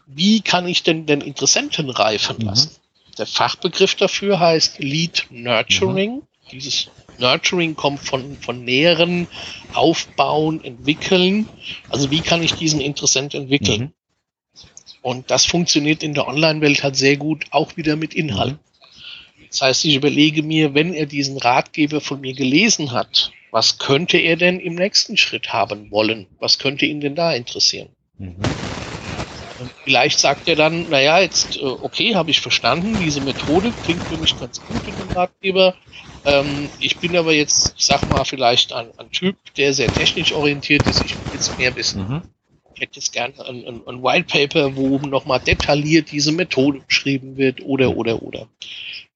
wie 0.07 0.41
kann 0.41 0.67
ich 0.67 0.83
denn 0.83 1.07
den 1.07 1.21
Interessenten 1.21 1.91
reifen 1.91 2.39
mhm. 2.39 2.55
Der 3.15 3.27
Fachbegriff 3.27 3.95
dafür 3.95 4.41
heißt 4.41 4.79
Lead 4.79 5.27
Nurturing. 5.31 6.17
Mhm. 6.17 6.23
Dieses 6.51 6.91
Nurturing 7.19 7.75
kommt 7.75 8.01
von, 8.01 8.37
von 8.39 8.65
Nähren, 8.65 9.29
Aufbauen, 9.73 10.63
Entwickeln. 10.63 11.49
Also 11.89 12.11
wie 12.11 12.21
kann 12.21 12.43
ich 12.43 12.55
diesen 12.55 12.81
Interessent 12.81 13.35
entwickeln? 13.35 13.81
Mhm. 13.81 13.93
Und 15.03 15.31
das 15.31 15.45
funktioniert 15.45 16.03
in 16.03 16.15
der 16.15 16.27
Online-Welt 16.27 16.83
halt 16.83 16.97
sehr 16.97 17.17
gut, 17.17 17.45
auch 17.51 17.77
wieder 17.77 17.97
mit 17.97 18.15
Inhalt. 18.15 18.55
Mhm. 18.55 18.59
Das 19.51 19.61
heißt, 19.61 19.85
ich 19.85 19.95
überlege 19.95 20.43
mir, 20.43 20.75
wenn 20.75 20.95
er 20.95 21.07
diesen 21.07 21.39
Ratgeber 21.39 22.01
von 22.01 22.21
mir 22.21 22.35
gelesen 22.35 22.91
hat, 22.91 23.31
was 23.51 23.79
könnte 23.79 24.19
er 24.19 24.37
denn 24.37 24.59
im 24.59 24.75
nächsten 24.75 25.17
Schritt 25.17 25.53
haben 25.53 25.93
wollen? 25.93 26.27
Was 26.41 26.59
könnte 26.59 26.87
ihn 26.87 27.01
denn 27.01 27.15
da 27.15 27.33
interessieren? 27.33 27.89
Mhm. 28.19 28.35
Vielleicht 29.85 30.19
sagt 30.19 30.49
er 30.49 30.57
dann, 30.57 30.89
naja, 30.89 31.21
jetzt, 31.21 31.57
äh, 31.57 31.65
okay, 31.65 32.15
habe 32.15 32.31
ich 32.31 32.41
verstanden, 32.41 32.99
diese 32.99 33.21
Methode 33.21 33.73
klingt 33.83 34.09
für 34.09 34.17
mich 34.17 34.39
ganz 34.39 34.65
gut 34.65 34.87
in 34.87 34.97
dem 34.97 35.11
Ratgeber. 35.11 35.75
Ähm, 36.25 36.71
ich 36.81 36.99
bin 36.99 37.17
aber 37.17 37.33
jetzt, 37.33 37.75
ich 37.77 37.85
sag 37.85 38.09
mal, 38.09 38.25
vielleicht 38.25 38.73
ein, 38.73 38.89
ein, 38.99 39.11
Typ, 39.11 39.37
der 39.57 39.73
sehr 39.73 39.93
technisch 39.93 40.33
orientiert 40.33 40.87
ist. 40.87 41.05
Ich 41.05 41.17
will 41.17 41.33
jetzt 41.33 41.59
mehr 41.59 41.75
wissen. 41.77 42.09
Mhm. 42.09 42.23
Ich 42.75 42.81
hätte 42.81 42.97
jetzt 42.97 43.13
gerne 43.13 43.35
ein, 43.47 43.65
ein, 43.67 43.83
ein 43.87 44.03
White 44.03 44.27
Paper, 44.27 44.75
wo 44.77 44.99
nochmal 44.99 45.41
detailliert 45.41 46.11
diese 46.11 46.33
Methode 46.33 46.81
beschrieben 46.87 47.37
wird 47.37 47.63
oder, 47.63 47.97
oder, 47.97 48.23
oder. 48.23 48.49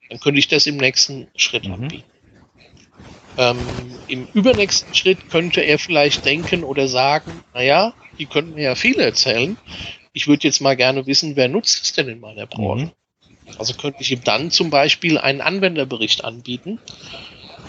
Dann 0.09 0.21
könnte 0.21 0.39
ich 0.39 0.49
das 0.49 0.67
im 0.67 0.77
nächsten 0.77 1.29
Schritt 1.35 1.67
mhm. 1.67 1.75
anbieten. 1.75 2.05
Ähm, 3.39 4.01
Im 4.09 4.27
übernächsten 4.35 4.93
Schritt 4.95 5.31
könnte 5.31 5.61
er 5.61 5.79
vielleicht 5.79 6.25
denken 6.25 6.65
oder 6.65 6.89
sagen, 6.89 7.45
naja, 7.55 7.95
die 8.19 8.27
könnten 8.27 8.55
mir 8.55 8.65
ja 8.65 8.75
viele 8.75 9.05
erzählen. 9.05 9.57
Ich 10.19 10.27
würde 10.27 10.49
jetzt 10.49 10.61
mal 10.61 10.75
gerne 10.75 11.07
wissen, 11.07 11.37
wer 11.37 11.47
nutzt 11.47 11.85
es 11.85 11.93
denn 11.93 12.09
in 12.09 12.19
meiner 12.19 12.49
Branche? 12.49 12.87
Mhm. 12.87 12.91
Also 13.57 13.75
könnte 13.75 14.03
ich 14.03 14.11
ihm 14.11 14.25
dann 14.25 14.51
zum 14.51 14.69
Beispiel 14.69 15.17
einen 15.17 15.41
Anwenderbericht 15.41 16.25
anbieten, 16.25 16.81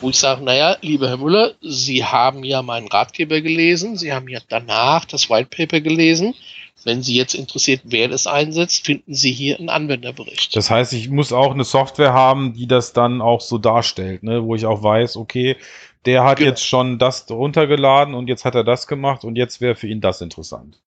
wo 0.02 0.10
ich 0.10 0.18
sage, 0.18 0.44
naja, 0.44 0.76
lieber 0.82 1.10
Herr 1.10 1.18
Müller, 1.18 1.54
Sie 1.62 2.04
haben 2.04 2.44
ja 2.44 2.64
meinen 2.64 2.88
Ratgeber 2.88 3.42
gelesen, 3.42 3.98
Sie 3.98 4.12
haben 4.12 4.28
ja 4.30 4.40
danach 4.50 5.06
das 5.06 5.30
White 5.30 5.50
Paper 5.56 5.80
gelesen. 5.80 6.34
Wenn 6.84 7.04
Sie 7.04 7.16
jetzt 7.16 7.36
interessiert, 7.36 7.82
wer 7.84 8.08
das 8.08 8.26
einsetzt, 8.26 8.84
finden 8.84 9.14
Sie 9.14 9.32
hier 9.32 9.60
einen 9.60 9.70
Anwenderbericht. 9.70 10.56
Das 10.56 10.72
heißt, 10.72 10.94
ich 10.94 11.08
muss 11.08 11.32
auch 11.32 11.52
eine 11.52 11.66
Software 11.66 12.14
haben, 12.14 12.54
die 12.54 12.66
das 12.66 12.94
dann 12.94 13.22
auch 13.22 13.42
so 13.42 13.60
darstellt, 13.60 14.24
ne? 14.24 14.44
wo 14.44 14.56
ich 14.56 14.66
auch 14.66 14.82
weiß, 14.82 15.18
okay, 15.18 15.56
der 16.06 16.24
hat 16.24 16.40
genau. 16.40 16.50
jetzt 16.50 16.66
schon 16.66 16.98
das 16.98 17.30
runtergeladen 17.30 18.16
und 18.16 18.28
jetzt 18.28 18.44
hat 18.44 18.56
er 18.56 18.64
das 18.64 18.88
gemacht 18.88 19.24
und 19.24 19.36
jetzt 19.36 19.62
wäre 19.62 19.76
für 19.76 19.88
ihn 19.88 20.02
das 20.02 20.22
interessant. 20.22 20.82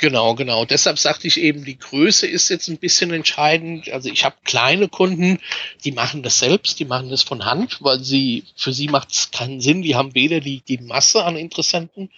Genau, 0.00 0.34
genau. 0.34 0.64
Deshalb 0.64 0.98
sagte 0.98 1.26
ich 1.26 1.38
eben, 1.38 1.62
die 1.66 1.78
Größe 1.78 2.26
ist 2.26 2.48
jetzt 2.48 2.68
ein 2.68 2.78
bisschen 2.78 3.12
entscheidend. 3.12 3.90
Also 3.90 4.08
ich 4.08 4.24
habe 4.24 4.34
kleine 4.44 4.88
Kunden, 4.88 5.38
die 5.84 5.92
machen 5.92 6.22
das 6.22 6.38
selbst, 6.38 6.78
die 6.78 6.86
machen 6.86 7.10
das 7.10 7.22
von 7.22 7.44
Hand, 7.44 7.76
weil 7.82 8.02
sie 8.02 8.44
für 8.56 8.72
sie 8.72 8.88
macht 8.88 9.10
es 9.12 9.30
keinen 9.30 9.60
Sinn. 9.60 9.82
Die 9.82 9.96
haben 9.96 10.14
weder 10.14 10.40
die, 10.40 10.62
die 10.62 10.78
Masse 10.78 11.22
an 11.22 11.36
Interessenten 11.36 12.08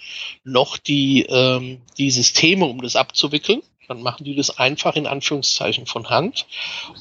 noch 0.44 0.76
die, 0.78 1.26
ähm, 1.28 1.80
die 1.98 2.12
Systeme, 2.12 2.66
um 2.66 2.80
das 2.82 2.94
abzuwickeln. 2.94 3.62
Dann 3.92 4.02
machen 4.02 4.24
die 4.24 4.34
das 4.34 4.58
einfach 4.58 4.96
in 4.96 5.06
Anführungszeichen 5.06 5.84
von 5.84 6.08
Hand 6.08 6.46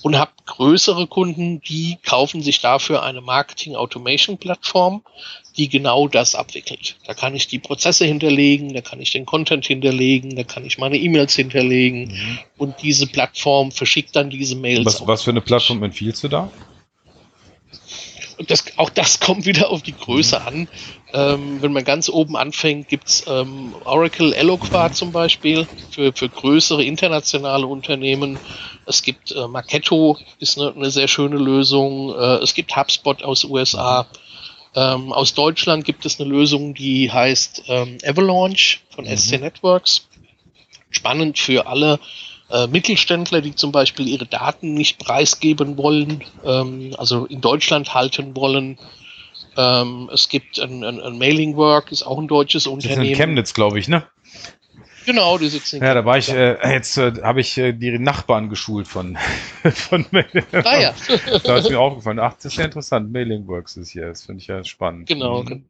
und 0.01 0.17
habe 0.17 0.32
größere 0.45 1.08
Kunden, 1.08 1.62
die 1.62 1.97
kaufen 2.04 2.41
sich 2.41 2.60
dafür 2.60 3.01
eine 3.04 3.21
Marketing 3.21 3.75
Automation 3.75 4.38
Plattform, 4.38 5.01
die 5.56 5.69
genau 5.69 6.10
das 6.10 6.36
abwickelt. 6.36 6.97
Da 7.06 7.13
kann 7.13 7.34
ich 7.34 7.47
die 7.47 7.60
Prozesse 7.60 8.04
hinterlegen, 8.06 8.73
da 8.73 8.82
kann 8.82 8.99
ich 8.99 9.12
den 9.12 9.25
Content 9.25 9.65
hinterlegen, 9.65 10.36
da 10.36 10.43
kann 10.43 10.65
ich 10.65 10.77
meine 10.77 10.97
E-Mails 10.97 11.34
hinterlegen 11.34 12.10
mhm. 12.10 12.39
und 12.58 12.75
diese 12.82 13.08
Plattform 13.08 13.71
verschickt 13.71 14.13
dann 14.17 14.30
diese 14.30 14.58
Mails. 14.58 14.86
Was, 14.86 15.08
was 15.08 15.23
für 15.23 15.32
eine 15.32 15.41
Plattform 15.41 15.82
empfiehlst 15.84 16.25
du 16.25 16.27
da? 16.27 16.51
Das, 18.47 18.65
auch 18.77 18.89
das 18.89 19.19
kommt 19.21 19.45
wieder 19.45 19.69
auf 19.69 19.82
die 19.82 19.95
Größe 19.95 20.39
mhm. 20.39 20.47
an. 20.47 20.67
Ähm, 21.13 21.62
wenn 21.62 21.73
man 21.73 21.84
ganz 21.84 22.10
oben 22.10 22.38
anfängt, 22.38 22.88
gibt's 22.88 23.25
ähm, 23.27 23.75
Oracle 23.84 24.34
Eloqua 24.34 24.93
zum 24.93 25.12
Beispiel 25.12 25.67
für, 25.91 26.13
für 26.13 26.30
größere 26.30 26.84
internationale 26.84 27.67
Unternehmen. 27.67 28.39
Es 28.86 29.04
gibt 29.04 29.32
äh, 29.32 29.47
Marketo, 29.47 30.17
ist 30.39 30.58
eine, 30.58 30.73
eine 30.73 30.89
sehr 30.89 31.08
schöne 31.08 31.38
Lösung. 31.38 32.13
Äh, 32.13 32.38
es 32.38 32.54
gibt 32.54 32.75
HubSpot 32.75 33.23
aus 33.23 33.43
USA. 33.43 34.08
Ähm, 34.73 35.12
aus 35.12 35.34
Deutschland 35.34 35.84
gibt 35.84 36.06
es 36.06 36.19
eine 36.19 36.30
Lösung, 36.30 36.73
die 36.73 37.12
heißt 37.12 37.63
ähm, 37.67 37.97
Avalanche 38.06 38.80
von 38.89 39.06
mhm. 39.06 39.17
SC 39.17 39.39
Networks. 39.39 40.08
Spannend 40.89 41.39
für 41.39 41.67
alle 41.67 41.99
äh, 42.52 42.68
Mittelständler, 42.68 43.42
die 43.42 43.56
zum 43.56 43.72
Beispiel 43.72 44.08
ihre 44.08 44.26
Daten 44.26 44.74
nicht 44.74 45.00
preisgeben 45.00 45.78
wollen, 45.78 46.24
ähm, 46.46 46.94
also 46.98 47.26
in 47.26 47.42
Deutschland 47.42 47.94
halten 47.94 48.36
wollen. 48.36 48.78
Ähm, 49.58 50.10
es 50.14 50.30
gibt 50.30 50.60
ein, 50.60 50.84
ein, 50.84 51.00
ein 51.00 51.18
Mailing 51.18 51.56
Work, 51.56 51.92
ist 51.92 52.04
auch 52.04 52.20
ein 52.20 52.28
deutsches 52.28 52.68
Unternehmen. 52.68 53.00
Das 53.00 53.06
ist 53.06 53.12
in 53.12 53.16
Chemnitz, 53.16 53.54
glaube 53.54 53.80
ich, 53.80 53.88
ne? 53.88 54.04
Genau, 55.06 55.38
die 55.38 55.48
sitzen 55.48 55.78
in 55.78 55.84
Ja, 55.84 55.94
da 55.94 56.06
war 56.06 56.18
ich, 56.18 56.30
äh, 56.30 56.58
jetzt 56.72 56.98
äh, 56.98 57.14
habe 57.24 57.42
ich 57.42 57.58
äh, 57.58 57.74
die 57.74 57.98
Nachbarn 57.98 58.50
geschult 58.50 58.88
von, 58.88 59.18
von 59.74 60.06
Ah 60.12 60.80
ja. 60.80 60.94
da 61.44 61.58
ist 61.58 61.70
mir 61.70 61.80
aufgefallen, 61.80 62.20
ach, 62.20 62.34
das 62.36 62.46
ist 62.46 62.58
ja 62.58 62.66
interessant, 62.66 63.12
Mailing 63.12 63.48
Works 63.48 63.78
ist 63.78 63.90
hier, 63.90 64.08
das 64.08 64.26
finde 64.26 64.42
ich 64.42 64.48
ja 64.48 64.64
spannend. 64.64 65.08
Genau, 65.08 65.44
mhm. 65.44 65.66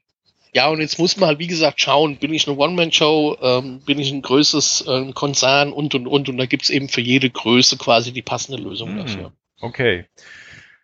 Ja, 0.54 0.68
und 0.68 0.82
jetzt 0.82 1.00
muss 1.00 1.16
man 1.18 1.28
halt, 1.28 1.40
wie 1.40 1.48
gesagt, 1.48 1.80
schauen, 1.80 2.18
bin 2.18 2.34
ich 2.34 2.48
eine 2.48 2.58
One-Man-Show, 2.58 3.38
ähm, 3.42 3.80
bin 3.86 4.00
ich 4.00 4.12
ein 4.12 4.22
größeres 4.22 4.86
äh, 4.86 5.12
Konzern 5.14 5.72
und, 5.72 5.96
und, 5.96 6.08
und. 6.08 6.28
Und 6.28 6.38
da 6.38 6.46
gibt's 6.46 6.70
eben 6.70 6.90
für 6.90 7.02
jede 7.02 7.30
Größe 7.30 7.78
quasi 7.78 8.12
die 8.12 8.22
passende 8.22 8.62
Lösung 8.62 8.90
hm, 8.90 8.98
dafür. 8.98 9.32
Okay. 9.62 10.06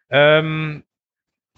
Ähm, 0.10 0.84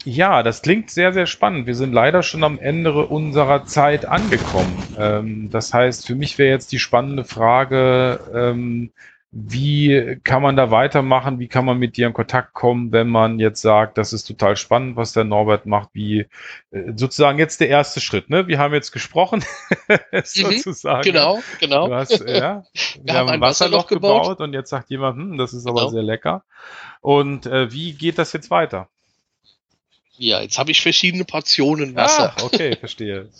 ja, 0.05 0.43
das 0.43 0.61
klingt 0.61 0.89
sehr, 0.89 1.13
sehr 1.13 1.27
spannend. 1.27 1.67
Wir 1.67 1.75
sind 1.75 1.93
leider 1.93 2.23
schon 2.23 2.43
am 2.43 2.57
Ende 2.57 2.93
unserer 3.05 3.65
Zeit 3.65 4.05
angekommen. 4.05 4.95
Ähm, 4.97 5.49
das 5.51 5.73
heißt, 5.73 6.07
für 6.07 6.15
mich 6.15 6.37
wäre 6.37 6.49
jetzt 6.49 6.71
die 6.71 6.79
spannende 6.79 7.25
Frage, 7.25 8.19
ähm, 8.33 8.91
wie 9.31 10.19
kann 10.23 10.41
man 10.41 10.55
da 10.55 10.71
weitermachen? 10.71 11.37
Wie 11.37 11.47
kann 11.47 11.63
man 11.63 11.77
mit 11.77 11.97
dir 11.97 12.07
in 12.07 12.13
Kontakt 12.13 12.53
kommen, 12.53 12.91
wenn 12.91 13.07
man 13.07 13.37
jetzt 13.37 13.61
sagt, 13.61 13.99
das 13.99 14.11
ist 14.11 14.23
total 14.23 14.57
spannend, 14.57 14.95
was 14.95 15.13
der 15.13 15.23
Norbert 15.23 15.67
macht? 15.67 15.89
Wie 15.93 16.25
äh, 16.71 16.93
sozusagen 16.95 17.37
jetzt 17.37 17.61
der 17.61 17.69
erste 17.69 18.01
Schritt, 18.01 18.31
ne? 18.31 18.47
Wir 18.47 18.57
haben 18.57 18.73
jetzt 18.73 18.91
gesprochen, 18.91 19.43
mhm. 19.87 20.21
sozusagen. 20.23 21.03
Genau, 21.03 21.39
genau. 21.59 21.91
Hast, 21.91 22.27
ja, 22.27 22.63
wir, 22.73 23.03
wir 23.03 23.13
haben 23.13 23.29
ein 23.29 23.41
Wasserloch, 23.41 23.85
gebaut. 23.85 24.23
gebaut. 24.23 24.41
und 24.41 24.53
jetzt 24.53 24.71
sagt 24.71 24.89
jemand, 24.89 25.17
hm, 25.17 25.37
das 25.37 25.53
ist 25.53 25.67
aber 25.67 25.81
genau. 25.81 25.91
sehr 25.91 26.03
lecker. 26.03 26.43
Und 27.01 27.45
äh, 27.45 27.71
wie 27.71 27.93
geht 27.93 28.17
das 28.17 28.33
jetzt 28.33 28.49
weiter? 28.49 28.89
Ja, 30.17 30.41
jetzt 30.41 30.57
habe 30.57 30.71
ich 30.71 30.81
verschiedene 30.81 31.23
Portionen 31.23 31.95
Wasser. 31.95 32.33
Ah, 32.35 32.43
okay, 32.43 32.75
verstehe. 32.75 33.29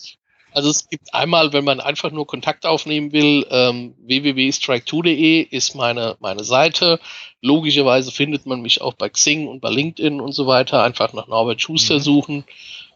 Also 0.52 0.70
es 0.70 0.90
gibt 0.90 1.14
einmal, 1.14 1.54
wenn 1.54 1.64
man 1.64 1.80
einfach 1.80 2.12
nur 2.12 2.26
Kontakt 2.26 2.66
aufnehmen 2.66 3.12
will, 3.12 3.46
ähm, 3.52 3.94
www.strike2.de 4.00 5.42
ist 5.42 5.76
meine, 5.76 6.18
meine 6.20 6.44
Seite. 6.44 7.00
Logischerweise 7.42 8.12
findet 8.12 8.46
man 8.46 8.62
mich 8.62 8.82
auch 8.82 8.94
bei 8.94 9.10
Xing 9.10 9.48
und 9.48 9.62
bei 9.62 9.70
LinkedIn 9.70 10.20
und 10.20 10.32
so 10.34 10.48
weiter. 10.48 10.84
Einfach 10.84 11.14
nach 11.14 11.28
Norbert 11.28 11.62
Schuster 11.62 11.96
mhm. 11.96 12.02
suchen. 12.02 12.44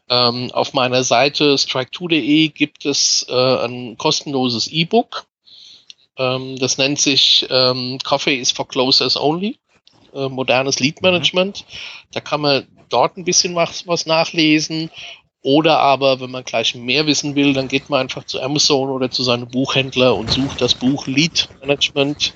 Ähm, 0.10 0.52
auf 0.52 0.74
meiner 0.74 1.04
Seite 1.04 1.56
strike2.de 1.56 2.50
gibt 2.50 2.86
es 2.86 3.26
äh, 3.30 3.66
ein 3.66 3.98
kostenloses 3.98 4.68
E-Book. 4.68 5.26
Ähm, 6.18 6.58
das 6.58 6.78
nennt 6.78 7.00
sich 7.00 7.46
ähm, 7.50 8.00
Coffee 8.04 8.36
is 8.36 8.52
for 8.52 8.68
Closers 8.68 9.16
Only. 9.16 9.58
Äh, 10.14 10.28
modernes 10.28 10.80
Lead 10.80 11.02
mhm. 11.02 11.08
Management. 11.08 11.62
Mhm. 11.62 11.74
Da 12.12 12.20
kann 12.20 12.42
man 12.42 12.68
dort 12.90 13.18
ein 13.18 13.26
bisschen 13.26 13.56
was, 13.56 13.88
was 13.88 14.06
nachlesen 14.06 14.90
oder 15.44 15.80
aber, 15.80 16.22
wenn 16.22 16.32
man 16.32 16.44
gleich 16.44 16.74
mehr 16.74 17.06
wissen 17.06 17.36
will, 17.36 17.54
dann 17.54 17.68
geht 17.68 17.90
man 17.90 18.02
einfach 18.02 18.24
zu 18.24 18.42
Amazon 18.42 18.90
oder 18.90 19.12
zu 19.12 19.24
seinem 19.24 19.48
Buchhändler 19.48 20.16
und 20.16 20.32
sucht 20.32 20.62
das 20.62 20.74
Buch 20.74 21.06
Lead 21.06 21.50
Management. 21.60 22.34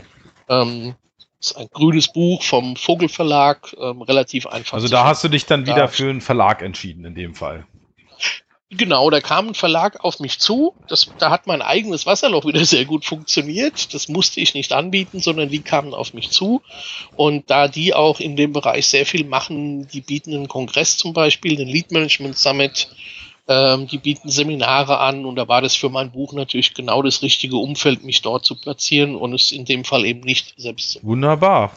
Ähm, 0.49 0.93
das 1.39 1.51
ist 1.51 1.57
ein 1.57 1.67
grünes 1.71 2.11
Buch 2.11 2.43
vom 2.43 2.75
Vogelverlag, 2.75 3.75
ähm, 3.79 4.01
relativ 4.01 4.45
einfach. 4.47 4.73
Also 4.73 4.89
da 4.89 5.05
hast 5.05 5.23
du 5.23 5.29
dich 5.29 5.45
dann 5.45 5.65
wieder 5.65 5.87
für 5.87 6.09
einen 6.09 6.21
Verlag 6.21 6.61
entschieden 6.61 7.05
in 7.05 7.15
dem 7.15 7.33
Fall. 7.33 7.65
Genau, 8.69 9.09
da 9.09 9.21
kam 9.21 9.49
ein 9.49 9.53
Verlag 9.53 10.03
auf 10.03 10.19
mich 10.19 10.39
zu. 10.39 10.73
Das, 10.89 11.09
da 11.19 11.29
hat 11.29 11.47
mein 11.47 11.61
eigenes 11.61 12.05
Wasserloch 12.05 12.45
wieder 12.45 12.65
sehr 12.65 12.83
gut 12.83 13.05
funktioniert. 13.05 13.93
Das 13.93 14.09
musste 14.09 14.41
ich 14.41 14.53
nicht 14.53 14.73
anbieten, 14.73 15.21
sondern 15.21 15.47
die 15.47 15.61
kamen 15.61 15.93
auf 15.93 16.13
mich 16.13 16.31
zu. 16.31 16.61
Und 17.15 17.49
da 17.49 17.69
die 17.69 17.93
auch 17.93 18.19
in 18.19 18.35
dem 18.35 18.51
Bereich 18.51 18.87
sehr 18.87 19.05
viel 19.05 19.23
machen, 19.23 19.87
die 19.87 20.01
bieten 20.01 20.33
einen 20.33 20.49
Kongress 20.49 20.97
zum 20.97 21.13
Beispiel, 21.13 21.55
den 21.55 21.69
Lead 21.69 21.91
Management 21.91 22.37
Summit, 22.37 22.89
ähm, 23.47 23.87
die 23.87 23.99
bieten 23.99 24.29
Seminare 24.29 24.99
an 24.99 25.25
und 25.25 25.37
da 25.37 25.47
war 25.47 25.61
das 25.61 25.75
für 25.75 25.89
mein 25.89 26.11
Buch 26.11 26.33
natürlich 26.33 26.73
genau 26.73 27.01
das 27.01 27.21
richtige 27.21 27.55
Umfeld, 27.55 28.03
mich 28.03 28.21
dort 28.21 28.43
zu 28.43 28.59
platzieren 28.59 29.15
und 29.15 29.33
es 29.33 29.53
in 29.53 29.63
dem 29.63 29.85
Fall 29.85 30.05
eben 30.05 30.19
nicht 30.21 30.53
selbst 30.57 30.91
zu. 30.91 30.99
Wunderbar. 31.03 31.71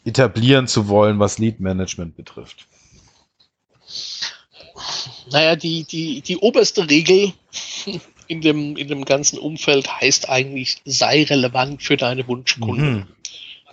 etablieren 0.05 0.67
zu 0.67 0.87
wollen, 0.87 1.19
was 1.19 1.39
Lead 1.39 1.59
Management 1.59 2.15
betrifft? 2.15 2.67
Naja, 5.31 5.55
die, 5.55 5.83
die, 5.85 6.21
die 6.21 6.37
oberste 6.37 6.89
Regel 6.89 7.33
in 8.27 8.41
dem, 8.41 8.75
in 8.77 8.87
dem 8.87 9.05
ganzen 9.05 9.39
Umfeld 9.39 9.89
heißt 10.01 10.29
eigentlich, 10.29 10.81
sei 10.85 11.23
relevant 11.23 11.81
für 11.81 11.97
deine 11.97 12.27
Wunschkunden. 12.27 12.93
Mhm. 12.93 13.07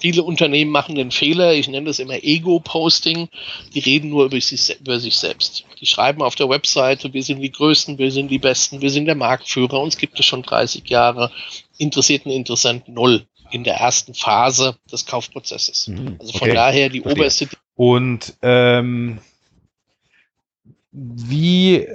Viele 0.01 0.23
Unternehmen 0.23 0.71
machen 0.71 0.95
den 0.95 1.11
Fehler, 1.11 1.53
ich 1.55 1.69
nenne 1.69 1.87
das 1.87 1.99
immer 1.99 2.23
Ego-Posting, 2.23 3.29
die 3.75 3.79
reden 3.81 4.09
nur 4.09 4.25
über 4.25 4.41
sich, 4.41 4.81
über 4.81 4.99
sich, 4.99 5.17
selbst. 5.17 5.65
Die 5.81 5.87
schreiben 5.87 6.23
auf 6.23 6.35
der 6.35 6.49
Webseite, 6.49 7.13
wir 7.13 7.23
sind 7.23 7.41
die 7.41 7.53
Größten, 7.53 7.99
wir 7.99 8.11
sind 8.11 8.31
die 8.31 8.39
Besten, 8.39 8.81
wir 8.81 8.91
sind 8.91 9.05
der 9.07 9.15
Marktführer, 9.15 9.81
uns 9.81 9.99
gibt 9.99 10.19
es 10.19 10.27
schon 10.27 10.43
30 10.43 10.89
Jahre, 10.89 11.31
interessierten 11.77 12.33
Interessenten 12.33 12.95
null 12.95 13.27
in 13.51 13.65
der 13.65 13.75
ersten 13.75 14.15
Phase 14.15 14.77
des 14.91 15.07
Kaufprozesses. 15.07 15.89
Mhm, 15.89 16.17
also 16.19 16.33
von 16.33 16.49
okay. 16.49 16.55
daher 16.55 16.89
die 16.89 17.01
Verstehe. 17.01 17.23
oberste. 17.23 17.49
Und 17.75 18.35
ähm, 18.43 19.19
wie 20.93 21.87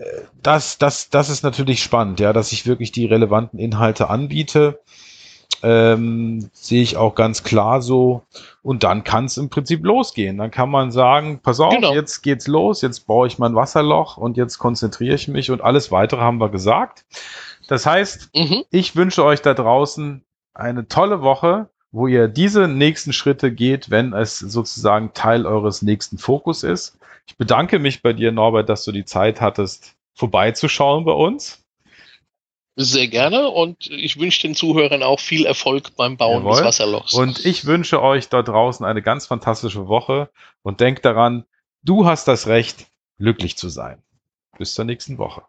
das, 0.41 0.77
das, 0.77 1.09
das 1.09 1.29
ist 1.29 1.43
natürlich 1.43 1.81
spannend, 1.81 2.19
ja, 2.19 2.33
dass 2.33 2.51
ich 2.51 2.65
wirklich 2.65 2.91
die 2.91 3.05
relevanten 3.05 3.59
Inhalte 3.59 4.09
anbiete 4.09 4.79
ähm, 5.65 6.51
sehe 6.53 6.83
ich 6.83 6.95
auch 6.95 7.15
ganz 7.15 7.43
klar 7.43 7.81
so. 7.81 8.21
Und 8.61 8.83
dann 8.83 9.03
kann 9.03 9.25
es 9.25 9.37
im 9.37 9.49
Prinzip 9.49 9.83
losgehen. 9.83 10.37
Dann 10.37 10.51
kann 10.51 10.69
man 10.69 10.91
sagen, 10.91 11.39
pass 11.41 11.59
auf, 11.59 11.73
genau. 11.73 11.91
jetzt 11.91 12.21
geht's 12.21 12.45
los, 12.45 12.83
jetzt 12.83 13.07
baue 13.07 13.25
ich 13.25 13.39
mein 13.39 13.55
Wasserloch 13.55 14.17
und 14.17 14.37
jetzt 14.37 14.59
konzentriere 14.59 15.15
ich 15.15 15.27
mich 15.27 15.49
und 15.49 15.61
alles 15.61 15.91
weitere 15.91 16.21
haben 16.21 16.39
wir 16.39 16.49
gesagt. 16.49 17.05
Das 17.67 17.87
heißt, 17.87 18.29
mhm. 18.35 18.63
ich 18.69 18.95
wünsche 18.95 19.23
euch 19.23 19.41
da 19.41 19.55
draußen 19.55 20.23
eine 20.53 20.87
tolle 20.87 21.23
Woche, 21.23 21.67
wo 21.91 22.05
ihr 22.05 22.27
diese 22.27 22.67
nächsten 22.67 23.11
Schritte 23.11 23.51
geht, 23.51 23.89
wenn 23.89 24.13
es 24.13 24.37
sozusagen 24.37 25.13
Teil 25.13 25.47
eures 25.47 25.81
nächsten 25.81 26.19
Fokus 26.19 26.61
ist. 26.61 26.99
Ich 27.25 27.37
bedanke 27.37 27.79
mich 27.79 28.03
bei 28.03 28.13
dir, 28.13 28.31
Norbert, 28.31 28.69
dass 28.69 28.83
du 28.83 28.91
die 28.91 29.05
Zeit 29.05 29.41
hattest, 29.41 29.95
vorbeizuschauen 30.13 31.05
bei 31.05 31.13
uns. 31.13 31.64
Sehr 32.77 33.07
gerne 33.07 33.47
und 33.49 33.89
ich 33.89 34.19
wünsche 34.19 34.41
den 34.41 34.53
Zuhörern 34.53 35.01
auch 35.01 35.21
viel 35.21 35.45
Erfolg 35.45 35.95
beim 35.95 36.17
Bauen 36.17 36.43
Jawohl. 36.43 36.57
des 36.57 36.65
Wasserlochs. 36.65 37.13
Und 37.13 37.45
ich 37.45 37.65
wünsche 37.65 38.01
euch 38.01 38.27
da 38.27 38.41
draußen 38.41 38.85
eine 38.85 39.01
ganz 39.01 39.27
fantastische 39.27 39.87
Woche 39.87 40.29
und 40.61 40.81
denkt 40.81 41.05
daran, 41.05 41.45
du 41.83 42.05
hast 42.05 42.27
das 42.27 42.47
Recht, 42.47 42.87
glücklich 43.17 43.55
zu 43.55 43.69
sein. 43.69 44.03
Bis 44.57 44.73
zur 44.73 44.83
nächsten 44.83 45.17
Woche. 45.17 45.43